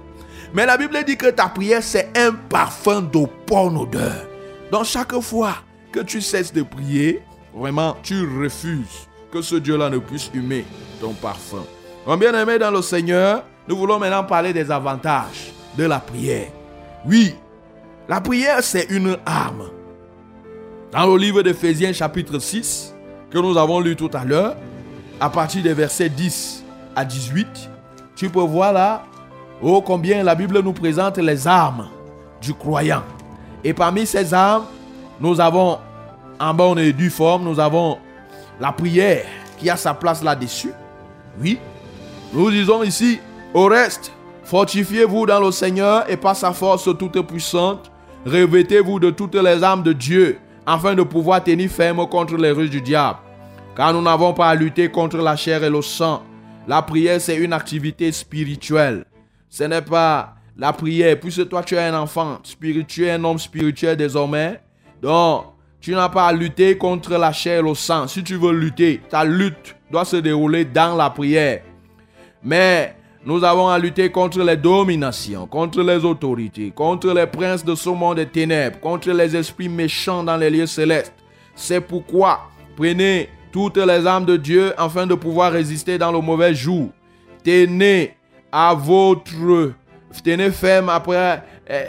[0.53, 4.27] Mais la Bible dit que ta prière, c'est un parfum de bonne odeur.
[4.71, 5.55] Donc, chaque fois
[5.91, 7.21] que tu cesses de prier,
[7.55, 10.65] vraiment, tu refuses que ce Dieu-là ne puisse humer
[10.99, 11.63] ton parfum.
[12.05, 16.47] Mon bien-aimé dans le Seigneur, nous voulons maintenant parler des avantages de la prière.
[17.05, 17.33] Oui,
[18.09, 19.69] la prière, c'est une arme.
[20.91, 22.93] Dans le livre d'Éphésiens chapitre 6,
[23.31, 24.55] que nous avons lu tout à l'heure,
[25.19, 26.63] à partir des versets 10
[26.95, 27.69] à 18,
[28.15, 29.03] tu peux voir là,
[29.61, 31.89] oh combien la Bible nous présente les armes
[32.41, 33.03] du croyant.
[33.63, 34.65] Et parmi ces armes,
[35.19, 35.77] nous avons
[36.39, 37.97] en bonne et due forme, nous avons
[38.59, 39.25] la prière
[39.57, 40.71] qui a sa place là-dessus.
[41.41, 41.59] Oui,
[42.33, 43.19] nous disons ici,
[43.53, 44.11] au reste,
[44.45, 47.91] fortifiez-vous dans le Seigneur et par sa force toute puissante,
[48.25, 52.69] revêtez-vous de toutes les armes de Dieu, afin de pouvoir tenir ferme contre les ruses
[52.69, 53.17] du diable.
[53.75, 56.23] Car nous n'avons pas à lutter contre la chair et le sang.
[56.67, 59.05] La prière, c'est une activité spirituelle.
[59.49, 63.95] Ce n'est pas la prière, puisque toi tu es un enfant spirituel, un homme spirituel
[63.95, 64.59] désormais.
[65.01, 65.45] Donc,
[65.79, 68.07] tu n'as pas à lutter contre la chair et le sang.
[68.07, 71.61] Si tu veux lutter, ta lutte doit se dérouler dans la prière.
[72.43, 77.75] Mais nous avons à lutter contre les dominations, contre les autorités, contre les princes de
[77.75, 81.13] ce monde des ténèbres, contre les esprits méchants dans les lieux célestes.
[81.55, 82.41] C'est pourquoi
[82.75, 86.89] prenez toutes les armes de Dieu afin de pouvoir résister dans le mauvais jour.
[87.43, 88.15] Tenez
[88.51, 89.73] à votre
[90.23, 91.43] tenez ferme après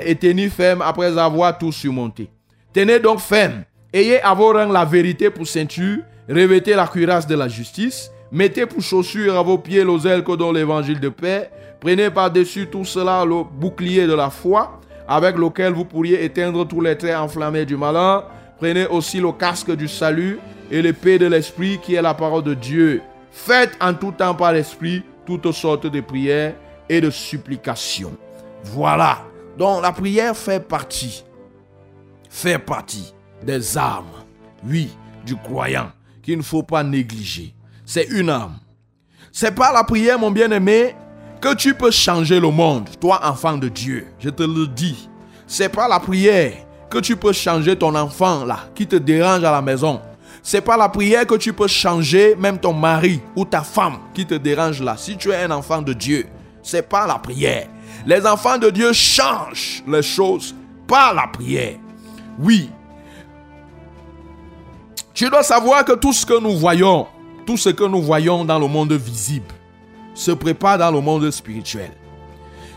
[0.05, 2.29] et tenez ferme après avoir tout surmonté.
[2.73, 3.65] Tenez donc ferme.
[3.93, 8.65] Ayez à vos rangs la vérité pour ceinture, revêtez la cuirasse de la justice, mettez
[8.65, 13.25] pour chaussures à vos pieds l'oseille que donne l'évangile de paix, prenez par-dessus tout cela
[13.25, 17.77] le bouclier de la foi, avec lequel vous pourriez éteindre tous les traits enflammés du
[17.77, 18.23] malin.
[18.61, 20.39] Prenez aussi le casque du salut
[20.71, 23.01] et l'épée de l'esprit qui est la parole de Dieu.
[23.33, 26.55] Faites en tout temps par l'esprit toutes sortes de prières
[26.87, 28.13] et de supplications.
[28.65, 29.23] Voilà.
[29.57, 31.25] Donc la prière fait partie,
[32.29, 34.13] fait partie des armes,
[34.63, 34.91] oui,
[35.25, 35.91] du croyant
[36.23, 37.55] qu'il ne faut pas négliger.
[37.87, 38.59] C'est une arme.
[39.33, 40.95] C'est par la prière, mon bien-aimé,
[41.41, 44.07] que tu peux changer le monde, toi enfant de Dieu.
[44.19, 45.09] Je te le dis.
[45.47, 46.53] C'est par la prière
[46.91, 50.01] que tu peux changer ton enfant là, qui te dérange à la maison.
[50.43, 54.27] C'est par la prière que tu peux changer même ton mari ou ta femme qui
[54.27, 54.97] te dérange là.
[54.97, 56.27] Si tu es un enfant de Dieu,
[56.63, 57.69] c'est par la prière.
[58.07, 60.55] Les enfants de Dieu changent les choses
[60.89, 61.77] par la prière.
[62.39, 62.71] Oui.
[65.13, 67.07] Tu dois savoir que tout ce que nous voyons,
[67.47, 69.55] tout ce que nous voyons dans le monde visible,
[70.15, 71.93] se prépare dans le monde spirituel.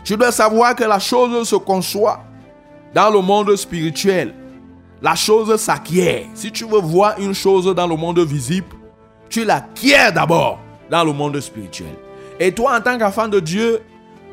[0.04, 2.22] Tu dois savoir que la chose se conçoit
[2.94, 4.34] dans le monde spirituel.
[5.02, 6.26] La chose s'acquiert.
[6.34, 8.68] Si tu veux voir une chose dans le monde visible,
[9.28, 11.94] tu l'acquiers d'abord dans le monde spirituel.
[12.38, 13.80] Et toi, en tant qu'enfant de Dieu,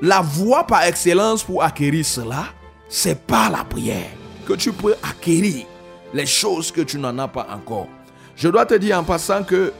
[0.01, 2.45] la voie par excellence pour acquérir cela,
[2.87, 4.11] c'est par la prière
[4.47, 5.65] que tu peux acquérir
[6.13, 7.87] les choses que tu n'en as pas encore.
[8.35, 9.73] Je dois te dire en passant que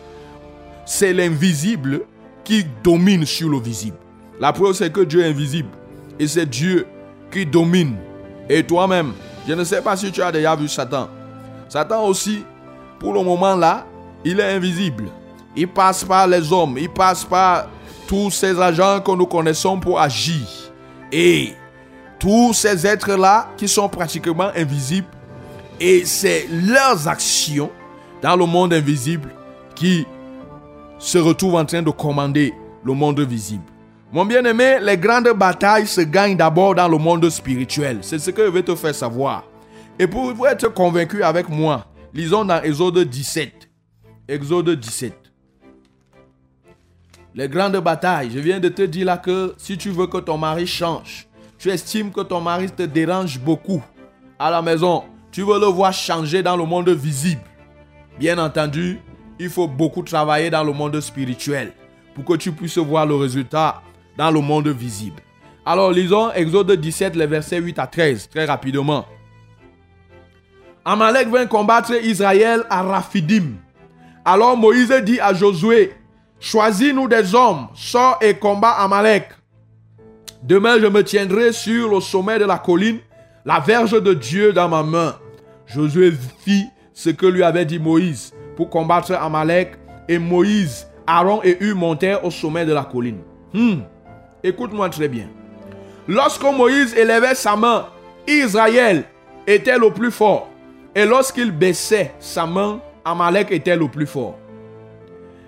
[0.86, 2.02] c'est l'invisible
[2.44, 3.98] qui domine sur le visible.
[4.40, 5.70] La preuve, c'est que Dieu est invisible.
[6.20, 6.86] Et c'est Dieu
[7.32, 7.96] qui domine.
[8.54, 9.14] Et toi-même,
[9.48, 11.08] je ne sais pas si tu as déjà vu Satan.
[11.70, 12.44] Satan aussi,
[13.00, 13.86] pour le moment là,
[14.26, 15.06] il est invisible.
[15.56, 17.68] Il passe par les hommes, il passe par
[18.10, 20.46] tous ces agents que nous connaissons pour agir.
[21.14, 21.54] Et
[22.20, 25.08] tous ces êtres-là qui sont pratiquement invisibles,
[25.80, 27.72] et c'est leurs actions
[28.22, 29.30] dans le monde invisible
[29.76, 30.06] qui
[31.00, 33.71] se retrouvent en train de commander le monde visible.
[34.14, 38.00] Mon bien-aimé, les grandes batailles se gagnent d'abord dans le monde spirituel.
[38.02, 39.46] C'est ce que je vais te faire savoir.
[39.98, 43.70] Et pour être convaincu avec moi, lisons dans Exode 17.
[44.28, 45.14] Exode 17.
[47.36, 50.38] Les grandes batailles, je viens de te dire là que si tu veux que ton
[50.38, 53.82] mari change, tu estimes que ton mari te dérange beaucoup
[54.38, 57.44] à la maison, tu veux le voir changer dans le monde visible.
[58.20, 59.00] Bien entendu,
[59.40, 61.72] il faut beaucoup travailler dans le monde spirituel
[62.14, 63.82] pour que tu puisses voir le résultat
[64.18, 65.22] dans le monde visible.
[65.66, 69.06] Alors lisons Exode 17, les versets 8 à 13, très rapidement.
[70.84, 73.54] Amalek vint combattre Israël à Raphidim.
[74.26, 75.94] Alors Moïse dit à Josué,
[76.40, 79.30] choisis-nous des hommes, sors et combat Amalek.
[80.44, 82.98] Demain, je me tiendrai sur le sommet de la colline,
[83.46, 85.16] la verge de Dieu dans ma main.
[85.68, 86.12] Josué
[86.44, 89.76] fit ce que lui avait dit Moïse pour combattre Amalek,
[90.08, 93.22] et Moïse, Aaron et Hu montèrent au sommet de la colline.
[93.54, 93.82] Hmm.
[94.44, 95.28] Écoute-moi très bien.
[96.08, 97.88] Lorsque Moïse élevait sa main,
[98.28, 99.04] Israël
[99.46, 100.50] était le plus fort.
[100.96, 104.38] Et lorsqu'il baissait sa main, Amalek était le plus fort.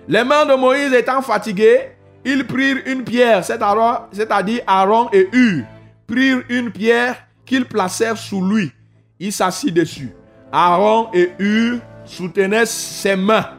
[0.08, 1.90] Les mains de Moïse étant fatiguées,
[2.24, 5.64] ils prirent une pierre, c'est-à-dire Aaron et Hu
[6.06, 8.72] prirent une pierre qu'ils placèrent sous lui.
[9.18, 10.12] Il s'assit dessus.
[10.52, 13.50] Aaron et Hu soutenaient ses mains.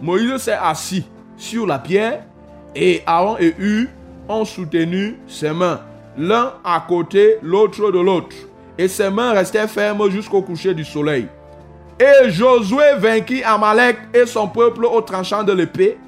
[0.00, 2.24] Moïse s'est assis sur la pierre
[2.74, 3.88] et Aaron et Hu
[4.28, 5.80] ont soutenu ses mains,
[6.16, 8.36] l'un à côté, l'autre de l'autre.
[8.78, 11.26] Et ses mains restaient fermes jusqu'au coucher du soleil.
[11.98, 15.98] Et Josué vainquit Amalek et son peuple au tranchant de l'épée.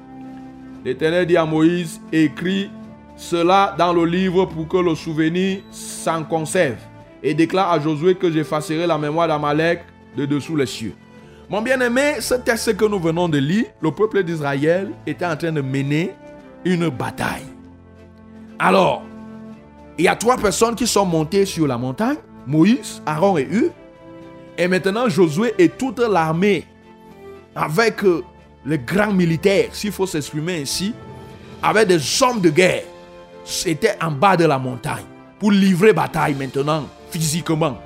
[0.83, 2.69] L'Éternel dit à Moïse, écris
[3.15, 6.77] cela dans le livre pour que le souvenir s'en conserve.
[7.23, 9.83] Et déclare à Josué que j'effacerai la mémoire d'Amalek
[10.17, 10.93] de dessous les cieux.
[11.49, 15.51] Mon bien-aimé, ce texte que nous venons de lire, le peuple d'Israël était en train
[15.51, 16.11] de mener
[16.65, 17.54] une bataille.
[18.59, 19.03] Alors,
[19.97, 23.71] il y a trois personnes qui sont montées sur la montagne, Moïse, Aaron et Hu.
[24.57, 26.65] Et maintenant, Josué et toute l'armée,
[27.55, 28.23] avec euh,
[28.65, 30.93] les grands militaires, s'il faut s'exprimer ainsi,
[31.61, 32.83] avec des hommes de guerre,
[33.65, 35.03] étaient en bas de la montagne
[35.39, 37.77] pour livrer bataille maintenant, physiquement.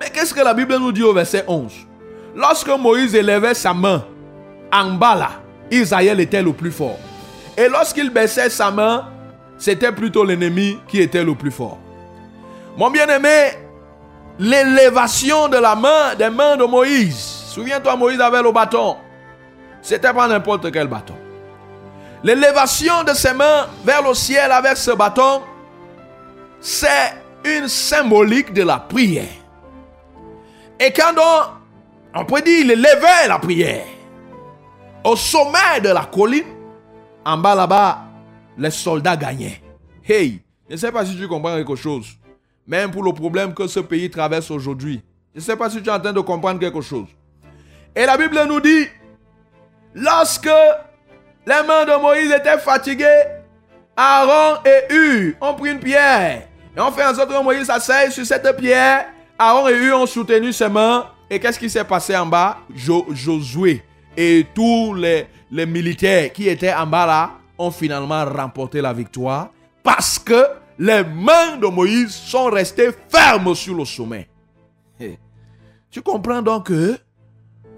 [0.00, 1.72] Mais qu'est-ce que la Bible nous dit au verset 11
[2.36, 4.04] Lorsque Moïse élevait sa main,
[4.72, 5.30] en bas là,
[5.70, 6.98] Israël était le plus fort.
[7.56, 9.08] Et lorsqu'il baissait sa main,
[9.58, 11.78] c'était plutôt l'ennemi qui était le plus fort.
[12.76, 13.50] Mon bien-aimé,
[14.38, 17.44] l'élévation de la main, des mains de Moïse.
[17.48, 18.96] Souviens-toi, Moïse avait le bâton.
[19.80, 21.14] C'était pas n'importe quel bâton.
[22.24, 25.42] L'élévation de ses mains vers le ciel avec ce bâton,
[26.60, 29.24] c'est une symbolique de la prière.
[30.80, 33.84] Et quand on, on peut dire, il élevait la prière
[35.04, 36.44] au sommet de la colline,
[37.24, 37.98] en bas là-bas,
[38.58, 39.60] les soldats gagnaient.
[40.06, 42.06] Hey, je ne sais pas si tu comprends quelque chose.
[42.66, 45.02] Même pour le problème que ce pays traverse aujourd'hui.
[45.34, 47.08] Je ne sais pas si tu es en train de comprendre quelque chose.
[47.94, 48.86] Et la Bible nous dit,
[49.94, 50.46] lorsque
[51.46, 53.22] les mains de Moïse étaient fatiguées,
[53.96, 56.48] Aaron et Hu ont pris une pierre.
[56.76, 59.06] Et on fait en sorte que Moïse s'asseye sur cette pierre.
[59.38, 61.06] Aaron et Hu ont soutenu ses mains.
[61.30, 62.58] Et qu'est-ce qui s'est passé en bas?
[62.74, 63.82] Jo- Josué
[64.16, 65.26] et tous les,
[65.66, 69.50] militaires qui étaient en bas là ont finalement remporté la victoire
[69.82, 70.46] parce que
[70.78, 74.28] les mains de Moïse sont restées fermes sur le sommet.
[75.90, 76.98] Tu comprends donc que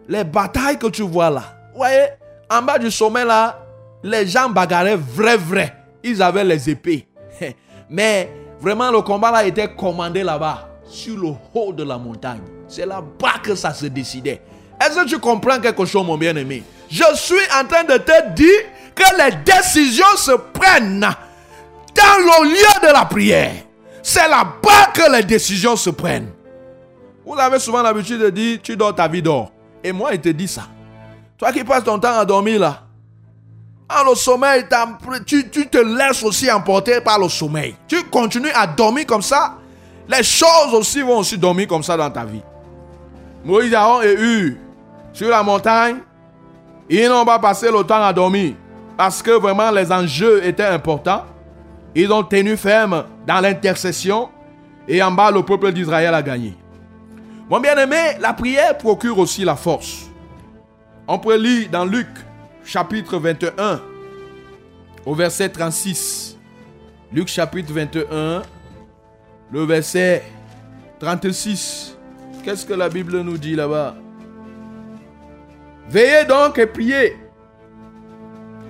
[0.09, 1.43] les batailles que tu vois là,
[1.75, 2.07] voyez,
[2.51, 3.59] en bas du sommet là,
[4.03, 5.75] les gens bagarraient vrai vrai.
[6.03, 7.07] Ils avaient les épées.
[7.91, 8.31] Mais
[8.61, 12.41] vraiment le combat là était commandé là-bas, sur le haut de la montagne.
[12.69, 14.41] C'est là-bas que ça se décidait.
[14.81, 16.63] Est-ce que tu comprends quelque chose, mon bien-aimé?
[16.91, 18.61] Je suis en train de te dire
[18.95, 23.55] que les décisions se prennent dans le lieu de la prière.
[24.03, 26.31] C'est là-bas que les décisions se prennent.
[27.25, 29.51] Vous avez souvent l'habitude de dire, tu dors ta vie d'or.
[29.83, 30.63] Et moi, il te dit ça.
[31.37, 32.83] Toi qui passes ton temps à dormir là,
[33.89, 34.65] ah, le sommeil,
[35.27, 37.77] tu, te laisses aussi emporter par le sommeil.
[37.87, 39.55] Tu continues à dormir comme ça,
[40.09, 42.43] les choses aussi vont aussi dormir comme ça dans ta vie.
[43.45, 44.59] Moïse, Aaron et Hu,
[45.17, 45.97] sur la montagne,
[46.91, 48.53] ils n'ont pas passé le temps à dormir
[48.99, 51.25] parce que vraiment les enjeux étaient importants.
[51.95, 54.29] Ils ont tenu ferme dans l'intercession
[54.87, 56.55] et en bas, le peuple d'Israël a gagné.
[57.49, 60.11] Mon bien-aimé, la prière procure aussi la force.
[61.09, 62.09] On peut lire dans Luc
[62.63, 63.81] chapitre 21
[65.07, 66.37] au verset 36.
[67.11, 68.43] Luc chapitre 21,
[69.51, 70.25] le verset
[71.01, 71.97] 36.
[72.45, 73.95] Qu'est-ce que la Bible nous dit là-bas?
[75.89, 77.17] Veillez donc et priez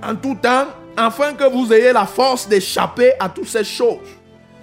[0.03, 3.99] en tout temps, afin que vous ayez la force d'échapper à toutes ces choses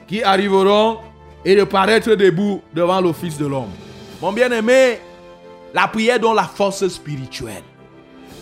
[0.07, 0.97] qui arriveront
[1.45, 3.71] et de paraître debout devant le Fils de l'homme.
[4.21, 4.99] Mon bien-aimé,
[5.73, 7.63] la prière donne la force spirituelle.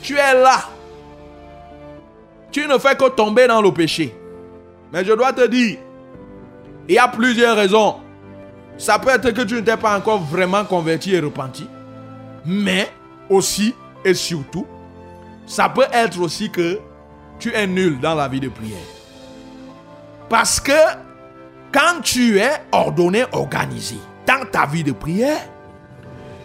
[0.01, 0.59] Tu es là.
[2.51, 4.15] Tu ne fais que tomber dans le péché.
[4.91, 5.79] Mais je dois te dire,
[6.87, 7.95] il y a plusieurs raisons.
[8.77, 11.67] Ça peut être que tu ne t'es pas encore vraiment converti et repenti.
[12.45, 12.89] Mais
[13.29, 13.73] aussi
[14.03, 14.65] et surtout,
[15.45, 16.79] ça peut être aussi que
[17.39, 18.77] tu es nul dans la vie de prière.
[20.29, 20.71] Parce que
[21.73, 25.41] quand tu es ordonné, organisé dans ta vie de prière,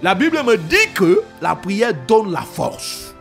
[0.03, 3.15] la Bible me dit que la prière donne la force.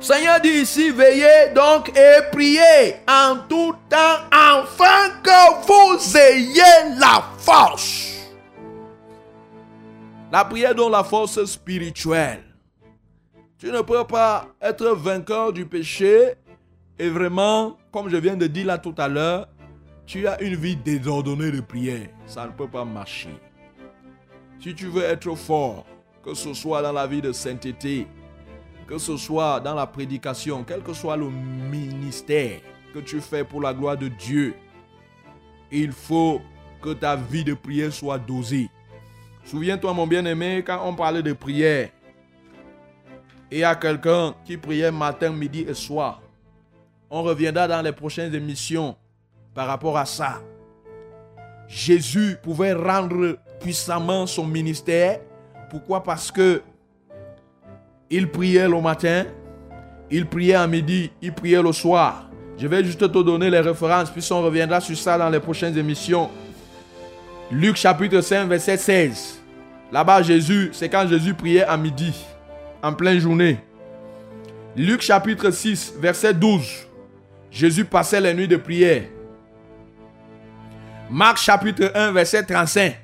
[0.00, 7.24] Seigneur dit ici, veillez donc et priez en tout temps afin que vous ayez la
[7.38, 8.12] force.
[10.30, 12.42] La prière donne la force spirituelle.
[13.58, 16.34] Tu ne peux pas être vainqueur du péché
[16.98, 19.48] et vraiment, comme je viens de dire là tout à l'heure,
[20.04, 22.08] tu as une vie désordonnée de prière.
[22.26, 23.34] Ça ne peut pas marcher.
[24.60, 25.86] Si tu veux être fort,
[26.22, 28.06] que ce soit dans la vie de sainteté,
[28.86, 32.60] que ce soit dans la prédication, quel que soit le ministère
[32.92, 34.54] que tu fais pour la gloire de Dieu,
[35.72, 36.42] il faut
[36.82, 38.68] que ta vie de prière soit dosée.
[39.44, 41.88] Souviens-toi, mon bien-aimé, quand on parlait de prière,
[43.50, 46.20] il y a quelqu'un qui priait matin, midi et soir.
[47.10, 48.96] On reviendra dans les prochaines émissions
[49.54, 50.40] par rapport à ça.
[51.68, 55.20] Jésus pouvait rendre puissamment son ministère.
[55.70, 56.02] Pourquoi?
[56.02, 56.62] Parce que
[58.10, 59.24] il priait le matin,
[60.10, 62.30] il priait à midi, il priait le soir.
[62.58, 65.76] Je vais juste te donner les références, puis on reviendra sur ça dans les prochaines
[65.76, 66.30] émissions.
[67.50, 69.40] Luc chapitre 5, verset 16.
[69.92, 72.12] Là-bas, Jésus, c'est quand Jésus priait à midi,
[72.82, 73.58] en pleine journée.
[74.76, 76.86] Luc chapitre 6, verset 12.
[77.50, 79.04] Jésus passait les nuits de prière.
[81.10, 82.96] Marc chapitre 1, verset 35.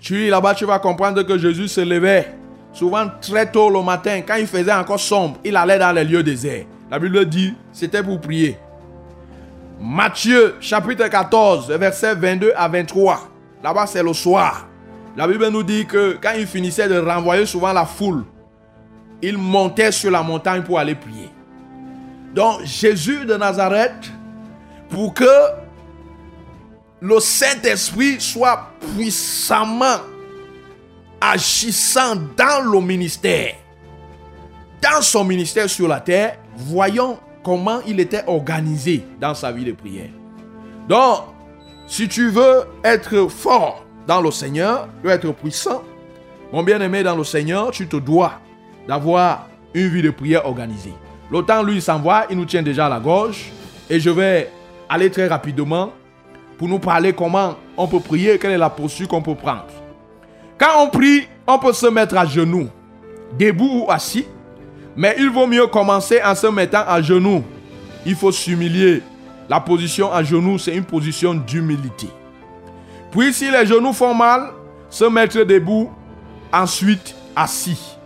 [0.00, 2.38] Tu lis là-bas, tu vas comprendre que Jésus se levait
[2.72, 6.22] souvent très tôt le matin, quand il faisait encore sombre, il allait dans les lieux
[6.22, 6.64] déserts.
[6.90, 8.56] La Bible dit, c'était pour prier.
[9.80, 13.28] Matthieu chapitre 14, verset 22 à 23.
[13.62, 14.66] Là-bas, c'est le soir.
[15.16, 18.24] La Bible nous dit que quand il finissait de renvoyer souvent la foule,
[19.22, 21.30] il montait sur la montagne pour aller prier.
[22.34, 24.12] Donc Jésus de Nazareth,
[24.90, 25.24] pour que
[27.00, 30.00] le Saint-Esprit soit puissamment
[31.20, 33.54] agissant dans le ministère,
[34.82, 39.72] dans son ministère sur la terre, voyons comment il était organisé dans sa vie de
[39.72, 40.10] prière.
[40.88, 41.24] Donc,
[41.86, 45.82] si tu veux être fort dans le Seigneur, tu veux être puissant,
[46.52, 48.40] mon bien-aimé dans le Seigneur, tu te dois
[48.88, 50.94] d'avoir une vie de prière organisée.
[51.46, 53.52] Temps, lui, s'envoie, il nous tient déjà à la gorge.
[53.90, 54.50] Et je vais
[54.88, 55.92] aller très rapidement
[56.56, 59.66] pour nous parler comment on peut prier, quelle est la posture qu'on peut prendre.
[60.56, 62.68] Quand on prie, on peut se mettre à genoux,
[63.38, 64.26] debout ou assis.
[64.96, 67.44] Mais il vaut mieux commencer en se mettant à genoux.
[68.04, 69.02] Il faut s'humilier.
[69.48, 72.08] La position à genoux, c'est une position d'humilité.
[73.10, 74.50] Puis si les genoux font mal,
[74.90, 75.90] se mettre debout,
[76.52, 77.97] ensuite assis.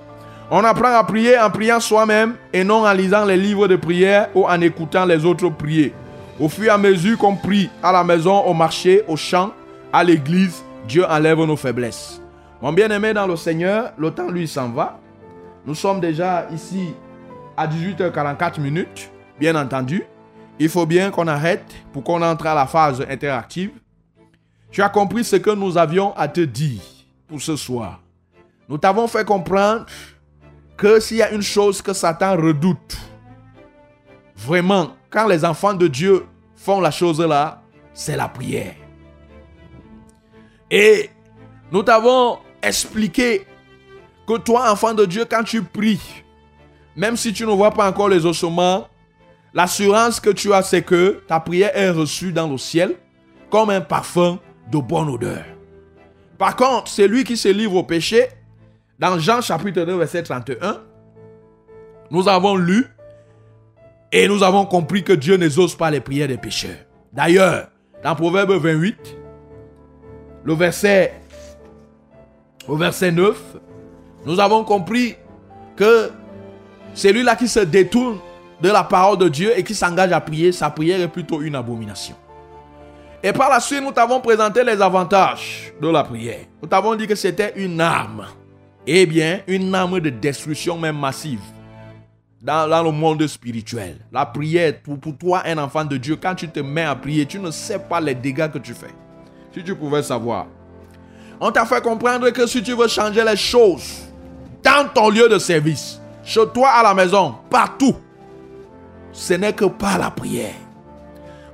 [0.54, 4.28] On apprend à prier en priant soi-même et non en lisant les livres de prière
[4.34, 5.94] ou en écoutant les autres prier.
[6.38, 9.52] Au fur et à mesure qu'on prie à la maison, au marché, au champ,
[9.94, 12.20] à l'église, Dieu enlève nos faiblesses.
[12.60, 15.00] Mon bien-aimé dans le Seigneur, le temps lui s'en va.
[15.64, 16.92] Nous sommes déjà ici
[17.56, 20.02] à 18h44 minutes, bien entendu.
[20.58, 23.70] Il faut bien qu'on arrête pour qu'on entre à la phase interactive.
[24.70, 26.82] Tu as compris ce que nous avions à te dire
[27.26, 28.02] pour ce soir.
[28.68, 29.86] Nous t'avons fait comprendre
[30.82, 32.98] que s'il y a une chose que Satan redoute,
[34.36, 36.26] vraiment, quand les enfants de Dieu
[36.56, 37.62] font la chose là,
[37.94, 38.74] c'est la prière.
[40.68, 41.08] Et
[41.70, 43.46] nous t'avons expliqué
[44.26, 46.24] que toi, enfant de Dieu, quand tu pries,
[46.96, 48.88] même si tu ne vois pas encore les ossements,
[49.54, 52.96] l'assurance que tu as, c'est que ta prière est reçue dans le ciel
[53.50, 55.44] comme un parfum de bonne odeur.
[56.38, 58.26] Par contre, celui qui se livre au péché,
[58.98, 60.80] dans Jean chapitre 2, verset 31,
[62.10, 62.86] nous avons lu
[64.12, 66.76] et nous avons compris que Dieu n'exauce pas les prières des pécheurs.
[67.12, 67.68] D'ailleurs,
[68.02, 69.16] dans Proverbe 28,
[70.44, 71.14] le verset,
[72.68, 73.40] au verset 9,
[74.26, 75.16] nous avons compris
[75.76, 76.10] que
[76.94, 78.18] celui-là qui se détourne
[78.60, 81.54] de la parole de Dieu et qui s'engage à prier, sa prière est plutôt une
[81.54, 82.14] abomination.
[83.22, 86.40] Et par la suite, nous t'avons présenté les avantages de la prière.
[86.60, 88.26] Nous t'avons dit que c'était une arme.
[88.86, 91.40] Eh bien, une arme de destruction même massive
[92.42, 93.98] dans, le monde spirituel.
[94.10, 97.38] La prière, pour toi, un enfant de Dieu, quand tu te mets à prier, tu
[97.38, 98.90] ne sais pas les dégâts que tu fais.
[99.54, 100.46] Si tu pouvais savoir.
[101.40, 104.02] On t'a fait comprendre que si tu veux changer les choses
[104.62, 107.94] dans ton lieu de service, chez toi à la maison, partout,
[109.12, 110.54] ce n'est que par la prière.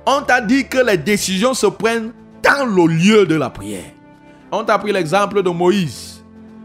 [0.05, 2.11] On t'a dit que les décisions se prennent
[2.41, 3.91] dans le lieu de la prière.
[4.51, 6.18] On t'a pris l'exemple de Moïse.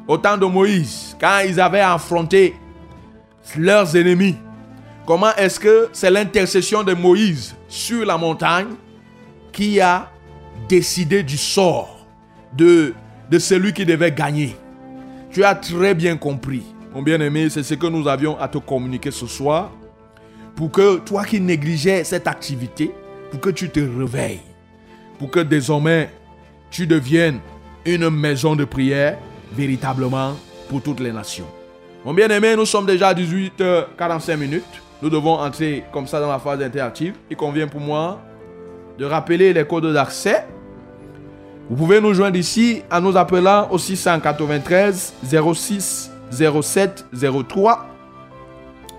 [0.07, 2.55] Au temps de Moïse, quand ils avaient affronté
[3.57, 4.37] leurs ennemis,
[5.07, 8.75] comment est-ce que c'est l'intercession de Moïse sur la montagne
[9.51, 10.11] qui a
[10.69, 12.07] décidé du sort
[12.53, 12.93] de,
[13.31, 14.55] de celui qui devait gagner?
[15.31, 16.63] Tu as très bien compris.
[16.95, 19.73] Mon bien-aimé, c'est ce que nous avions à te communiquer ce soir.
[20.55, 22.95] Pour que toi qui négligeais cette activité,
[23.31, 24.43] pour que tu te réveilles.
[25.19, 26.11] Pour que désormais
[26.71, 27.41] tu deviennes
[27.87, 29.19] une maison de prière
[29.53, 30.35] véritablement
[30.69, 31.47] pour toutes les nations.
[32.05, 34.65] Mon bien-aimé, nous sommes déjà à 18h45 minutes.
[35.01, 37.15] Nous devons entrer comme ça dans la phase interactive.
[37.31, 38.21] Il convient pour moi
[38.99, 40.47] de rappeler les codes d'accès.
[41.69, 47.07] Vous pouvez nous joindre ici en nous appelant au 693 06 07
[47.49, 47.87] 03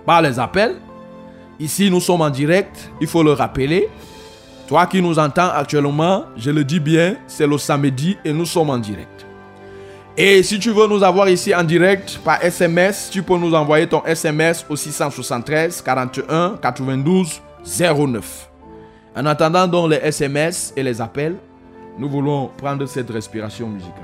[0.05, 0.75] par les appels.
[1.59, 3.87] Ici, nous sommes en direct, il faut le rappeler.
[4.67, 8.71] Toi qui nous entends actuellement, je le dis bien, c'est le samedi et nous sommes
[8.71, 9.14] en direct.
[10.17, 13.85] Et si tu veux nous avoir ici en direct par SMS, tu peux nous envoyer
[13.85, 17.41] ton SMS au 673 41 92
[17.79, 18.49] 09.
[19.17, 21.35] En attendant donc les SMS et les appels,
[21.99, 24.03] nous voulons prendre cette respiration musicale.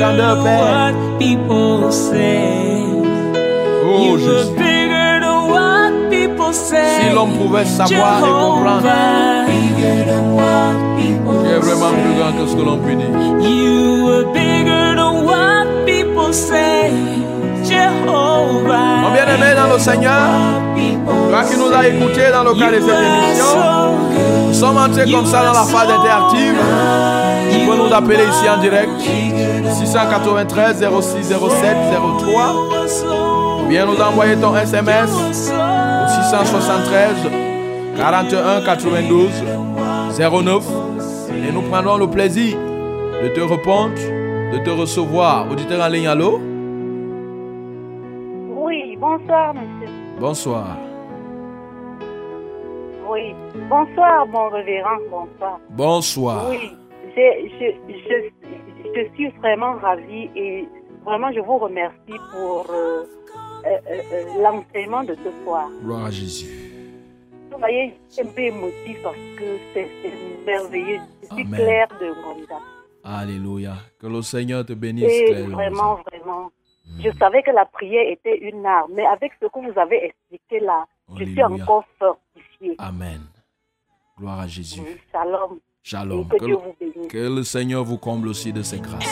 [0.00, 0.94] Grandeur, than Père.
[0.94, 2.82] What people say.
[3.84, 4.50] Oh Jésus.
[4.56, 7.00] bigger than what people say.
[7.00, 12.14] Si l'homme pouvait savoir et comprendre, Jehovah, bigger than what people tu es vraiment plus
[12.18, 13.12] grand que ce que l'on peut dire.
[13.40, 16.90] You are bigger than what people say.
[17.64, 19.02] Jehovah.
[19.02, 20.28] Mon bien-aimé dans le Seigneur,
[21.30, 23.46] toi qui nous as écoutés dans le cadre de cette émission,
[24.48, 26.54] nous sommes entrés comme ça dans la phase interactive.
[27.52, 28.90] Tu peux nous appeler ici en direct
[29.86, 31.76] 693 06 07
[32.18, 37.30] 03 ou bien nous envoyer ton SMS au 673
[37.96, 39.30] 41 92
[40.18, 40.64] 09
[41.48, 42.56] et nous prendrons le plaisir
[43.22, 43.94] de te répondre,
[44.52, 45.50] de te recevoir.
[45.50, 46.40] Auditeur en ligne, allô?
[48.56, 49.94] Oui, bonsoir, monsieur.
[50.18, 50.76] Bonsoir.
[53.10, 53.34] Oui,
[53.68, 55.58] bonsoir, mon révérend, bonsoir.
[55.70, 56.46] Bonsoir.
[56.50, 56.70] Oui,
[57.16, 58.39] je, je, je,
[58.94, 60.68] je suis vraiment ravie et
[61.04, 63.04] vraiment je vous remercie pour euh,
[63.66, 65.68] euh, euh, l'enseignement de ce soir.
[65.82, 66.48] Gloire à Jésus.
[67.50, 71.00] Vous voyez, je suis un peu émotif parce que c'est c'est merveilleux.
[71.22, 71.60] Je suis Amen.
[71.60, 72.58] Claire de Ngonda.
[73.04, 73.74] Alléluia.
[73.98, 75.04] Que le Seigneur te bénisse.
[75.04, 76.50] Et Claire vraiment, vraiment,
[76.98, 80.60] je savais que la prière était une arme, mais avec ce que vous avez expliqué
[80.60, 80.86] là,
[81.16, 82.76] je suis encore fortifiée.
[82.78, 83.20] Amen.
[84.18, 84.80] Gloire à Jésus.
[84.80, 85.60] Oui, Shalom.
[85.82, 86.26] Shalom.
[86.34, 87.10] Et que Que Dieu le, vous bénisse.
[87.10, 89.04] que le Seigneur vous comble aussi de ses grâces.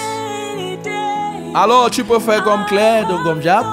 [1.54, 3.64] Alors, tu peux faire comme Claire de Gomjap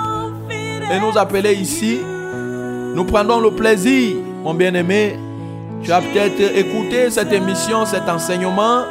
[0.49, 1.99] et nous appeler ici.
[2.95, 5.19] Nous prendrons le plaisir, mon bien-aimé.
[5.83, 8.83] Tu as peut-être écouté cette émission, cet enseignement.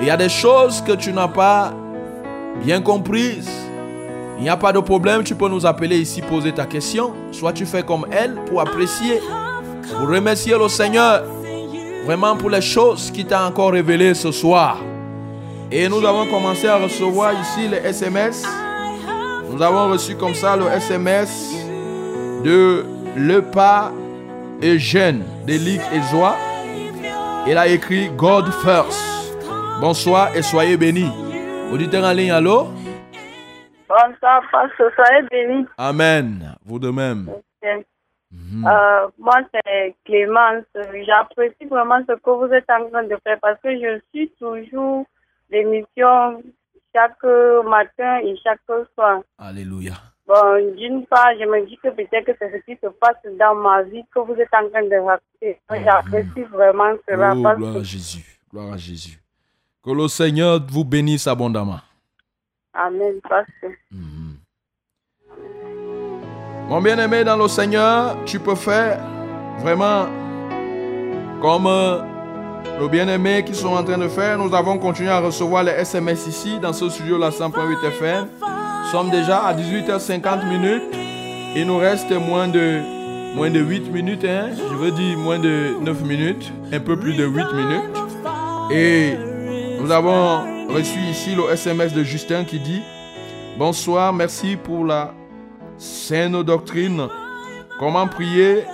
[0.00, 1.72] Il y a des choses que tu n'as pas
[2.64, 3.48] bien comprises.
[4.38, 7.12] Il n'y a pas de problème, tu peux nous appeler ici, poser ta question.
[7.32, 9.20] Soit tu fais comme elle pour apprécier,
[9.90, 11.22] pour remercier le Seigneur
[12.08, 14.78] vraiment pour les choses qu'il t'a encore révélées ce soir.
[15.70, 18.46] Et nous avons commencé à recevoir ici les SMS.
[19.50, 21.54] Nous avons reçu comme ça le SMS
[22.42, 23.92] de Le Pas
[24.62, 26.36] et Jeune d'Elic et Joie.
[27.46, 29.36] Il a écrit God First.
[29.78, 31.12] Bonsoir et soyez bénis.
[31.70, 32.68] Auditeur en ligne, allô?
[33.86, 35.66] Bonsoir, pasteur, soyez bénis.
[35.76, 36.56] Amen.
[36.64, 37.28] Vous de même.
[38.32, 40.64] Euh, moi, c'est Clémence.
[41.06, 45.06] J'apprécie vraiment ce que vous êtes en train de faire parce que je suis toujours
[45.50, 46.42] l'émission
[46.94, 47.22] chaque
[47.64, 48.60] matin et chaque
[48.94, 49.22] soir.
[49.38, 49.94] Alléluia.
[50.26, 53.54] Bon, d'une part, je me dis que peut-être que c'est ce qui se passe dans
[53.54, 55.58] ma vie que vous êtes en train de raconter.
[55.70, 58.38] J'apprécie vraiment cela Oh, parce gloire que, à Jésus.
[58.50, 59.18] Gloire à Jésus.
[59.82, 61.80] Que le Seigneur vous bénisse abondamment.
[62.74, 63.68] Amen, parce que,
[66.68, 69.00] Mon bien-aimé dans le Seigneur, tu peux faire
[69.60, 70.04] vraiment
[71.40, 72.02] comme euh,
[72.78, 74.36] nos bien-aimés qui sont en train de faire.
[74.36, 78.26] Nous avons continué à recevoir les SMS ici, dans ce studio, la 100.8 FM.
[78.42, 80.82] Nous sommes déjà à 18h50 minutes.
[81.56, 82.80] Il nous reste moins de,
[83.34, 84.50] moins de 8 minutes, hein.
[84.54, 87.96] je veux dire moins de 9 minutes, un peu plus de 8 minutes.
[88.70, 89.14] Et
[89.80, 92.82] nous avons reçu ici le SMS de Justin qui dit
[93.56, 95.14] Bonsoir, merci pour la
[95.78, 97.08] saine doctrine.
[97.78, 98.64] Comment prier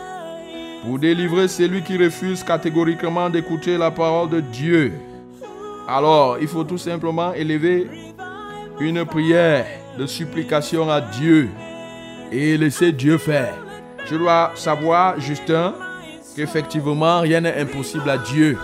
[0.82, 4.92] pour délivrer celui qui refuse catégoriquement d'écouter la parole de Dieu?
[5.86, 7.86] Alors, il faut tout simplement élever
[8.80, 9.66] une prière
[9.98, 11.50] de supplication à Dieu
[12.32, 13.55] et laisser Dieu faire.
[14.07, 15.74] Tu dois savoir, Justin,
[16.34, 18.59] qu'effectivement, rien n'est impossible à Dieu.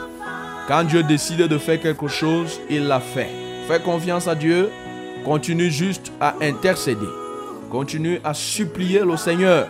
[0.66, 3.28] Quand Dieu décide de faire quelque chose, il l'a fait.
[3.68, 4.70] Fais confiance à Dieu.
[5.24, 7.19] Continue juste à intercéder.
[7.70, 9.68] Continue à supplier le Seigneur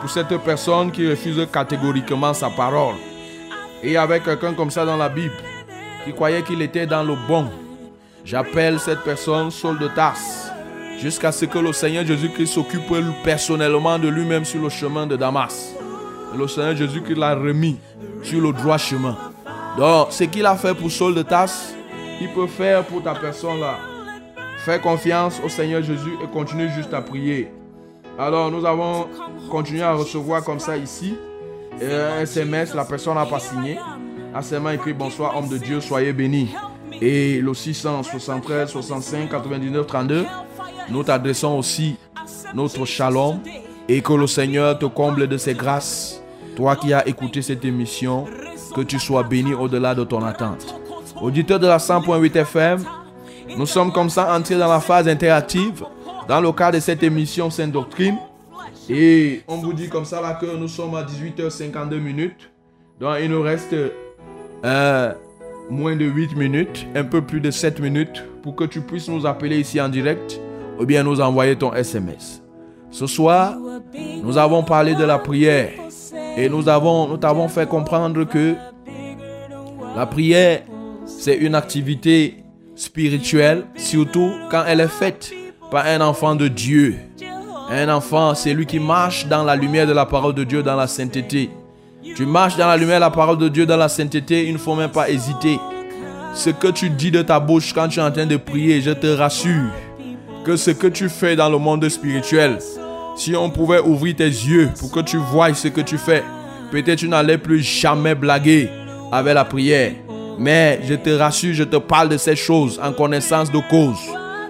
[0.00, 2.94] pour cette personne qui refuse catégoriquement sa parole.
[3.82, 5.34] Et avec quelqu'un comme ça dans la Bible,
[6.04, 7.50] qui croyait qu'il était dans le bon,
[8.24, 10.50] j'appelle cette personne Saul de Tarse,
[10.98, 12.90] jusqu'à ce que le Seigneur Jésus-Christ s'occupe
[13.22, 15.74] personnellement de lui-même sur le chemin de Damas.
[16.34, 17.76] Et le Seigneur Jésus-Christ l'a remis
[18.22, 19.16] sur le droit chemin.
[19.76, 21.74] Donc, ce qu'il a fait pour Saul de Tarse,
[22.18, 23.91] il peut faire pour ta personne là.
[24.64, 27.48] Fais confiance au Seigneur Jésus et continue juste à prier.
[28.16, 29.08] Alors, nous avons
[29.50, 31.16] continué à recevoir comme ça ici
[31.80, 32.72] un SMS.
[32.72, 33.76] La personne n'a pas signé.
[34.32, 36.54] A seulement écrit Bonsoir, homme de Dieu, soyez bénis.
[37.00, 40.26] Et le 673 65 99 32,
[40.90, 41.96] nous t'adressons aussi
[42.54, 43.40] notre shalom
[43.88, 46.22] et que le Seigneur te comble de ses grâces.
[46.54, 48.26] Toi qui as écouté cette émission,
[48.76, 50.72] que tu sois béni au-delà de ton attente.
[51.20, 52.84] Auditeur de la 100.8 FM,
[53.56, 55.84] nous sommes comme ça entrés dans la phase interactive
[56.28, 58.16] dans le cadre de cette émission Sainte Doctrine.
[58.88, 62.50] Et on vous dit comme ça là que nous sommes à 18h52 minutes.
[63.00, 63.74] Donc il nous reste
[64.64, 65.12] euh,
[65.70, 69.26] moins de 8 minutes, un peu plus de 7 minutes pour que tu puisses nous
[69.26, 70.40] appeler ici en direct
[70.78, 72.42] ou bien nous envoyer ton SMS.
[72.90, 73.56] Ce soir,
[74.22, 75.70] nous avons parlé de la prière
[76.36, 78.54] et nous avons nous t'avons fait comprendre que
[79.96, 80.62] la prière
[81.06, 82.41] c'est une activité
[82.82, 85.32] spirituelle, surtout quand elle est faite
[85.70, 86.96] par un enfant de Dieu.
[87.70, 90.74] Un enfant, c'est lui qui marche dans la lumière de la parole de Dieu, dans
[90.74, 91.50] la sainteté.
[92.16, 94.58] Tu marches dans la lumière de la parole de Dieu, dans la sainteté, il ne
[94.58, 95.58] faut même pas hésiter.
[96.34, 98.90] Ce que tu dis de ta bouche quand tu es en train de prier, je
[98.90, 99.70] te rassure
[100.44, 102.58] que ce que tu fais dans le monde spirituel,
[103.16, 106.24] si on pouvait ouvrir tes yeux pour que tu voies ce que tu fais,
[106.72, 108.68] peut-être tu n'allais plus jamais blaguer
[109.12, 109.92] avec la prière.
[110.38, 113.98] Mais je te rassure, je te parle de ces choses en connaissance de cause.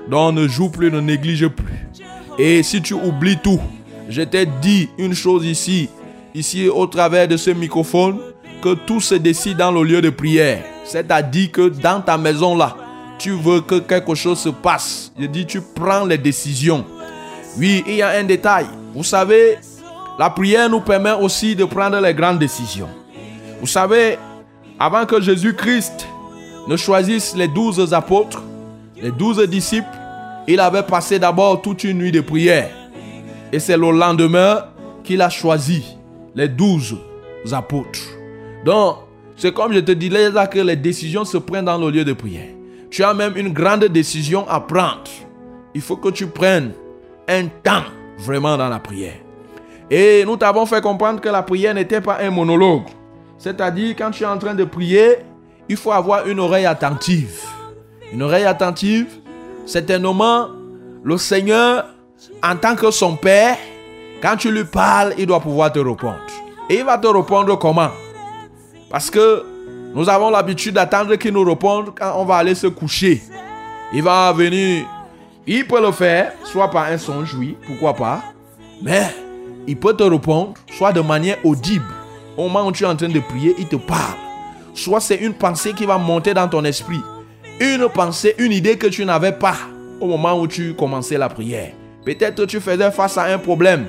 [0.09, 1.87] Donc ne joue plus, ne néglige plus.
[2.39, 3.61] Et si tu oublies tout,
[4.09, 5.89] je t'ai dit une chose ici,
[6.35, 8.18] ici au travers de ce microphone,
[8.62, 10.62] que tout se décide dans le lieu de prière.
[10.85, 12.76] C'est-à-dire que dans ta maison là,
[13.18, 15.12] tu veux que quelque chose se passe.
[15.18, 16.85] Je dis, tu prends les décisions.
[17.57, 18.66] Oui, il y a un détail.
[18.95, 19.59] Vous savez,
[20.18, 22.89] la prière nous permet aussi de prendre les grandes décisions.
[23.61, 24.18] Vous savez,
[24.83, 26.09] avant que Jésus-Christ
[26.66, 28.43] ne choisisse les douze apôtres,
[29.01, 29.87] les douze disciples,
[30.49, 32.68] il avait passé d'abord toute une nuit de prière.
[33.53, 34.64] Et c'est le lendemain
[35.05, 35.85] qu'il a choisi
[36.35, 36.97] les douze
[37.53, 38.01] apôtres.
[38.64, 38.97] Donc,
[39.37, 42.12] c'est comme je te disais là que les décisions se prennent dans le lieu de
[42.12, 42.51] prière.
[42.91, 45.05] Tu as même une grande décision à prendre.
[45.76, 46.72] Il faut que tu prennes
[47.28, 47.85] un temps
[48.18, 49.20] vraiment dans la prière.
[49.89, 52.89] Et nous t'avons fait comprendre que la prière n'était pas un monologue.
[53.43, 55.16] C'est-à-dire, quand tu es en train de prier,
[55.68, 57.40] il faut avoir une oreille attentive.
[58.12, 59.09] Une oreille attentive,
[59.66, 60.47] certainement,
[61.03, 61.86] le Seigneur,
[62.40, 63.57] en tant que son Père,
[64.22, 66.20] quand tu lui parles, il doit pouvoir te répondre.
[66.70, 67.90] Et il va te répondre comment?
[68.88, 69.45] Parce que
[69.93, 73.20] nous avons l'habitude d'attendre qu'il nous réponde quand on va aller se coucher.
[73.93, 74.86] Il va venir,
[75.49, 78.22] il peut le faire, soit par un songe, oui, pourquoi pas.
[78.80, 79.03] Mais
[79.66, 81.93] il peut te répondre, soit de manière audible.
[82.37, 84.16] Au moment où tu es en train de prier, il te parle.
[84.74, 87.01] Soit c'est une pensée qui va monter dans ton esprit.
[87.61, 89.57] Une pensée, une idée que tu n'avais pas
[90.01, 91.72] au moment où tu commençais la prière.
[92.05, 93.87] Peut-être tu faisais face à un problème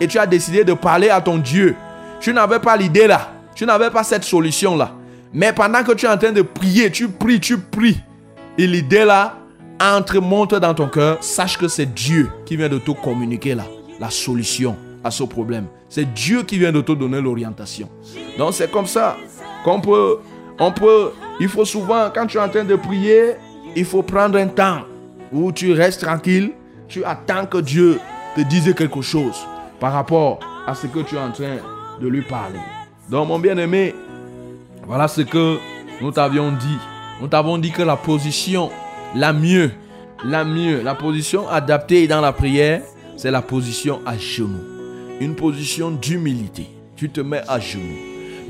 [0.00, 1.74] et tu as décidé de parler à ton Dieu.
[2.20, 3.32] Tu n'avais pas l'idée là.
[3.54, 4.92] Tu n'avais pas cette solution là.
[5.32, 7.98] Mais pendant que tu es en train de prier, tu pries, tu pries.
[8.58, 9.36] Et l'idée là
[9.80, 11.18] entre, monte dans ton cœur.
[11.20, 13.64] Sache que c'est Dieu qui vient de te communiquer là,
[13.98, 15.66] la solution à ce problème.
[15.88, 17.88] C'est Dieu qui vient de te donner l'orientation.
[18.38, 19.16] Donc c'est comme ça
[19.64, 20.18] qu'on peut,
[20.58, 23.34] on peut, il faut souvent, quand tu es en train de prier,
[23.74, 24.80] il faut prendre un temps
[25.32, 26.52] où tu restes tranquille,
[26.88, 27.98] tu attends que Dieu
[28.34, 29.36] te dise quelque chose
[29.80, 31.56] par rapport à ce que tu es en train
[32.00, 32.60] de lui parler.
[33.08, 33.94] Donc mon bien-aimé,
[34.86, 35.58] voilà ce que
[36.00, 36.78] nous t'avions dit,
[37.20, 38.70] nous t'avons dit que la position
[39.14, 39.70] la mieux,
[40.24, 42.82] la mieux, la position adaptée dans la prière,
[43.16, 44.75] c'est la position à genoux.
[45.18, 46.66] Une position d'humilité.
[46.94, 47.80] Tu te mets à genoux.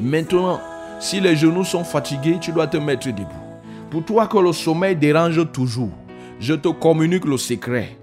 [0.01, 0.61] Maintenant,
[0.99, 3.29] si les genoux sont fatigués, tu dois te mettre debout.
[3.89, 5.93] Pour toi que le sommeil dérange toujours,
[6.41, 7.97] je te communique le secret.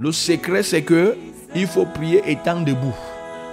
[0.00, 1.16] Le secret, c'est que
[1.54, 2.94] il faut prier étant debout.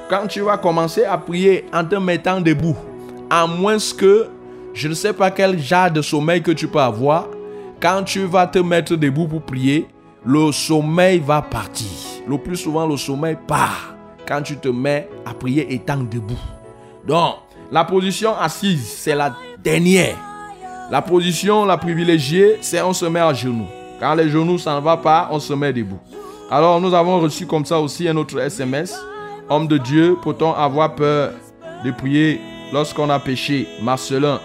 [0.10, 2.78] Quand tu vas commencer à prier en te mettant debout,
[3.30, 4.28] à moins que
[4.74, 7.28] je ne sais pas quel genre de sommeil que tu peux avoir,
[7.80, 9.88] quand tu vas te mettre debout pour prier,
[10.26, 11.88] le sommeil va partir.
[12.28, 13.97] Le plus souvent, le sommeil part
[14.28, 16.40] quand tu te mets à prier étant debout.
[17.06, 17.36] Donc,
[17.72, 20.16] la position assise, c'est la dernière.
[20.92, 23.68] La position la privilégiée, c'est on se met à genoux.
[24.00, 26.00] Quand les genoux s'en va pas, on se met debout.
[26.50, 28.98] Alors, nous avons reçu comme ça aussi un autre SMS.
[29.50, 31.32] Homme de Dieu, peut-on avoir peur
[31.84, 32.40] de prier
[32.72, 33.68] lorsqu'on a péché?
[33.82, 34.40] Marcelin.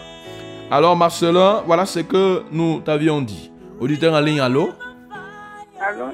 [0.70, 3.52] Alors, Marcelin, voilà ce que nous t'avions dit.
[3.78, 4.70] Auditeur en ligne, allô?
[5.80, 6.06] Allô?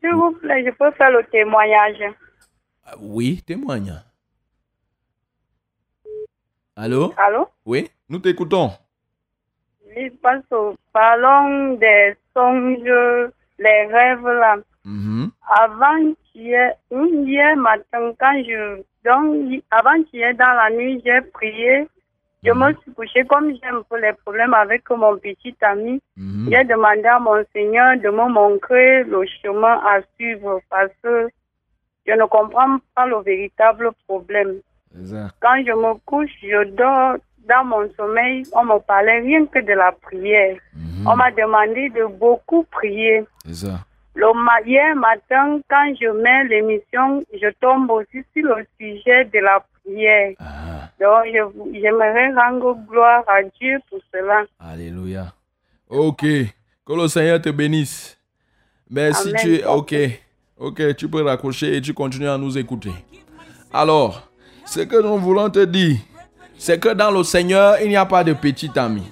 [0.00, 2.14] S'il vous plaît, je peux faire le témoignage.
[3.00, 3.94] Oui, témoigne.
[6.76, 7.12] Allô?
[7.16, 7.48] Allô?
[7.64, 8.70] Oui, nous t'écoutons.
[9.86, 14.56] Oui, parce que parlons des songes, les rêves là.
[14.84, 15.30] Mhm.
[15.48, 21.88] Avant hier, hier matin, quand je donc avant hier dans la nuit, j'ai prié.
[22.44, 26.00] Je me suis couché comme j'ai un peu les problèmes avec mon petit ami.
[26.16, 26.48] Mhm.
[26.52, 31.28] J'ai demandé à mon Seigneur de me montrer le chemin à suivre parce que
[32.06, 34.56] je ne comprends pas le véritable problème.
[35.40, 37.16] Quand je me couche, je dors
[37.48, 40.56] dans mon sommeil, on me parlait rien que de la prière.
[40.74, 41.06] Mhm.
[41.06, 43.24] On m'a demandé de beaucoup prier.
[44.14, 49.38] Le ma- hier matin, quand je mets l'émission, je tombe aussi sur le sujet de
[49.40, 50.32] la prière.
[50.40, 51.26] Ah, Donc,
[51.74, 54.44] j'aimerais rendre gloire à Dieu pour cela.
[54.58, 55.26] alléluia.
[55.90, 56.22] Ok.
[56.22, 58.18] Que le Seigneur te bénisse.
[58.88, 59.40] Mais si Amen.
[59.42, 59.64] tu es...
[59.66, 59.94] Ok.
[60.58, 62.92] Ok, tu peux raccrocher et tu continues à nous écouter.
[63.74, 64.26] Alors,
[64.64, 65.98] ce que nous voulons te dire,
[66.56, 69.02] c'est que dans le Seigneur, il n'y a pas de petit ami.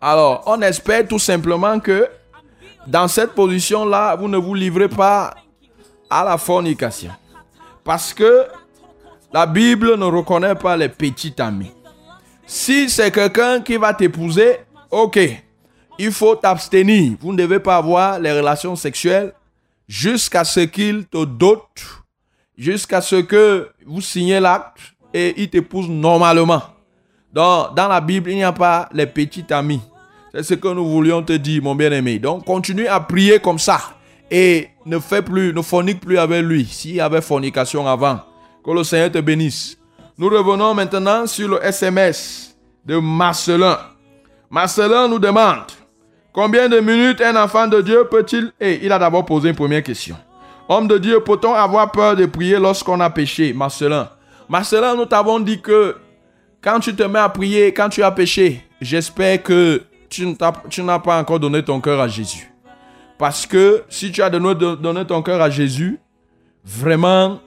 [0.00, 2.06] Alors, on espère tout simplement que
[2.86, 5.34] dans cette position-là, vous ne vous livrez pas
[6.08, 7.10] à la fornication.
[7.82, 8.44] Parce que
[9.32, 11.72] la Bible ne reconnaît pas les petits amis.
[12.46, 14.58] Si c'est quelqu'un qui va t'épouser,
[14.92, 15.18] ok,
[15.98, 17.16] il faut t'abstenir.
[17.20, 19.32] Vous ne devez pas avoir les relations sexuelles
[19.92, 21.84] jusqu'à ce qu'il te dote,
[22.56, 24.80] jusqu'à ce que vous signez l'acte
[25.12, 26.62] et il t'épouse normalement.
[27.30, 29.82] Donc, dans la Bible, il n'y a pas les petits amis.
[30.32, 32.18] C'est ce que nous voulions te dire, mon bien-aimé.
[32.18, 33.80] Donc, continue à prier comme ça.
[34.30, 36.64] Et ne fais plus, ne fornique plus avec lui.
[36.64, 38.20] S'il y avait fornication avant,
[38.64, 39.76] que le Seigneur te bénisse.
[40.16, 43.78] Nous revenons maintenant sur le SMS de Marcelin.
[44.48, 45.66] Marcelin nous demande
[46.32, 48.52] combien de minutes un enfant de Dieu peut-il.
[48.60, 50.16] Et il a d'abord posé une première question.
[50.68, 53.52] Homme de Dieu, peut-on avoir peur de prier lorsqu'on a péché?
[53.52, 54.08] Marcelin.
[54.48, 55.96] Marcelin, nous t'avons dit que
[56.62, 60.26] quand tu te mets à prier, quand tu as péché, j'espère que tu
[60.82, 62.50] n'as pas encore donné ton cœur à Jésus.
[63.18, 65.98] Parce que si tu as donné, ton cœur à Jésus,
[66.64, 67.40] vraiment,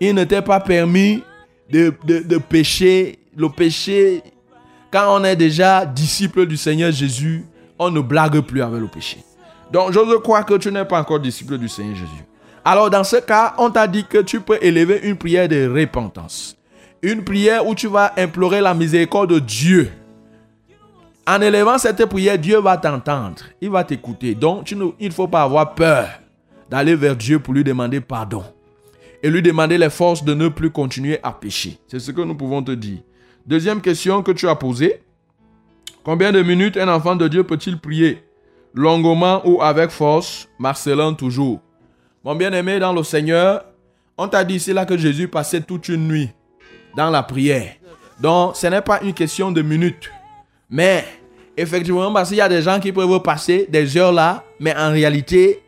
[0.00, 1.22] il ne t'est pas permis
[1.70, 3.18] de, de pécher.
[3.36, 4.22] Le péché,
[4.92, 7.44] quand on est déjà disciple du Seigneur Jésus,
[7.78, 9.18] on ne blague plus avec le péché.
[9.72, 12.24] Donc, je crois que tu n'es pas encore disciple du Seigneur Jésus.
[12.64, 16.56] Alors, dans ce cas, on t'a dit que tu peux élever une prière de repentance.
[17.02, 19.90] Une prière où tu vas implorer la miséricorde de Dieu.
[21.26, 23.42] En élevant cette prière, Dieu va t'entendre.
[23.60, 24.34] Il va t'écouter.
[24.34, 26.08] Donc, il ne faut pas avoir peur
[26.70, 28.44] d'aller vers Dieu pour lui demander pardon.
[29.22, 31.78] Et lui demander les forces de ne plus continuer à pécher.
[31.88, 32.98] C'est ce que nous pouvons te dire.
[33.46, 35.00] Deuxième question que tu as posée.
[36.04, 38.22] Combien de minutes un enfant de Dieu peut-il prier?
[38.74, 41.60] Longuement ou avec force Marcelin toujours.
[42.22, 43.64] Mon bien-aimé dans le Seigneur,
[44.18, 46.28] on t'a dit c'est là que Jésus passait toute une nuit
[46.94, 47.72] dans la prière.
[48.20, 50.10] Donc, ce n'est pas une question de minutes.
[50.68, 51.06] Mais,
[51.56, 54.90] effectivement, parce qu'il y a des gens qui peuvent passer des heures là, mais en
[54.90, 55.62] réalité,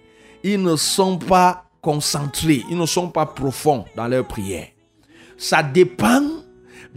[0.45, 4.67] ils ne sont pas concentrés, ils ne sont pas profonds dans leur prière.
[5.39, 6.23] Ça dépend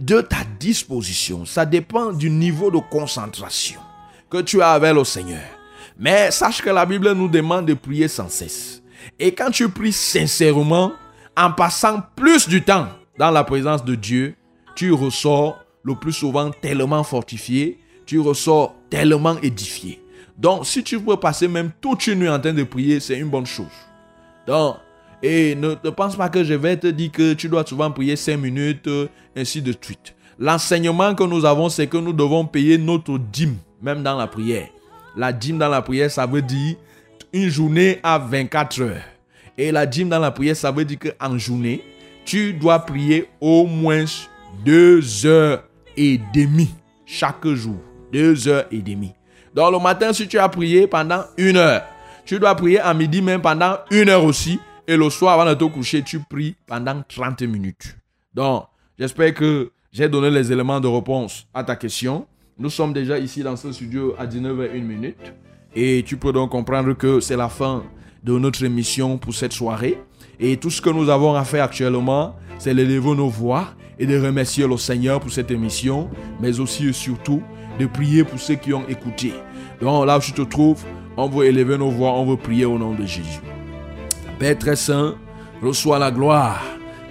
[0.00, 3.80] de ta disposition, ça dépend du niveau de concentration
[4.30, 5.42] que tu as avec le Seigneur.
[5.98, 8.82] Mais sache que la Bible nous demande de prier sans cesse.
[9.18, 10.92] Et quand tu pries sincèrement,
[11.36, 12.88] en passant plus du temps
[13.18, 14.34] dans la présence de Dieu,
[14.74, 20.02] tu ressors le plus souvent tellement fortifié, tu ressors tellement édifié.
[20.38, 23.28] Donc, si tu peux passer même toute une nuit en train de prier, c'est une
[23.28, 23.66] bonne chose.
[24.46, 24.76] Donc,
[25.22, 28.36] et ne, pense pas que je vais te dire que tu dois souvent prier 5
[28.36, 29.06] minutes, euh,
[29.36, 30.14] ainsi de suite.
[30.38, 34.68] L'enseignement que nous avons, c'est que nous devons payer notre dîme même dans la prière.
[35.16, 36.76] La dîme dans la prière, ça veut dire
[37.32, 39.02] une journée à 24 heures.
[39.58, 41.82] Et la dîme dans la prière, ça veut dire qu'en journée,
[42.24, 44.04] tu dois prier au moins
[44.64, 45.64] deux heures
[45.96, 46.70] et demie
[47.04, 47.76] chaque jour.
[48.12, 49.12] Deux heures et demie.
[49.54, 51.82] Donc le matin, si tu as prié pendant une heure,
[52.24, 54.58] tu dois prier à midi même pendant une heure aussi.
[54.90, 57.96] Et le soir, avant de te coucher, tu pries pendant 30 minutes.
[58.34, 58.64] Donc,
[58.98, 62.26] j'espère que j'ai donné les éléments de réponse à ta question.
[62.58, 65.32] Nous sommes déjà ici dans ce studio à 19h01 minute.
[65.76, 67.84] Et tu peux donc comprendre que c'est la fin
[68.24, 69.96] de notre émission pour cette soirée.
[70.40, 74.20] Et tout ce que nous avons à faire actuellement, c'est d'élever nos voix et de
[74.20, 76.10] remercier le Seigneur pour cette émission,
[76.40, 77.44] mais aussi et surtout
[77.78, 79.34] de prier pour ceux qui ont écouté.
[79.80, 80.82] Donc là où tu te trouves,
[81.16, 83.40] on veut élever nos voix, on veut prier au nom de Jésus.
[84.40, 85.16] Père très saint,
[85.62, 86.62] reçois la gloire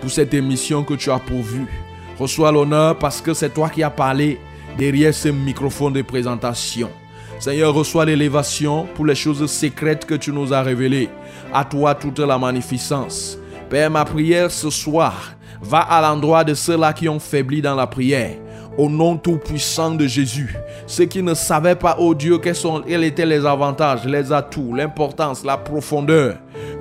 [0.01, 1.67] pour cette émission que tu as pourvue.
[2.17, 4.39] Reçois l'honneur parce que c'est toi qui as parlé
[4.79, 6.89] derrière ce microphone de présentation.
[7.39, 11.09] Seigneur, reçois l'élévation pour les choses secrètes que tu nous as révélées.
[11.53, 13.37] À toi toute la magnificence.
[13.69, 17.85] Père, ma prière ce soir va à l'endroit de ceux-là qui ont faibli dans la
[17.85, 18.37] prière.
[18.79, 20.55] Au nom tout-puissant de Jésus,
[20.87, 24.73] ceux qui ne savaient pas, oh Dieu, quels, sont, quels étaient les avantages, les atouts,
[24.73, 26.37] l'importance, la profondeur.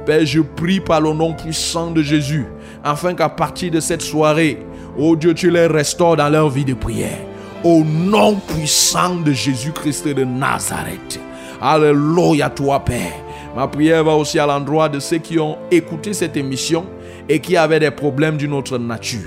[0.07, 2.47] Père, je prie par le nom puissant de Jésus,
[2.85, 4.65] afin qu'à partir de cette soirée,
[4.97, 7.19] oh Dieu, tu les restaures dans leur vie de prière.
[7.65, 11.19] Au nom puissant de Jésus-Christ de Nazareth.
[11.61, 13.13] Alléluia toi, Père.
[13.57, 16.87] Ma prière va aussi à l'endroit de ceux qui ont écouté cette émission
[17.29, 19.27] et qui avaient des problèmes d'une autre nature.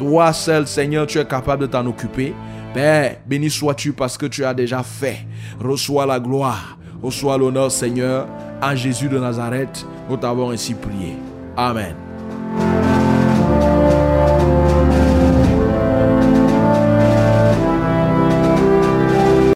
[0.00, 2.32] Toi seul, Seigneur, tu es capable de t'en occuper.
[2.72, 5.26] Père, béni sois-tu parce que tu as déjà fait.
[5.62, 8.26] Reçois la gloire, reçois l'honneur, Seigneur.
[8.62, 11.16] En Jésus de Nazareth, nous t'avons ainsi prié.
[11.54, 11.94] Amen.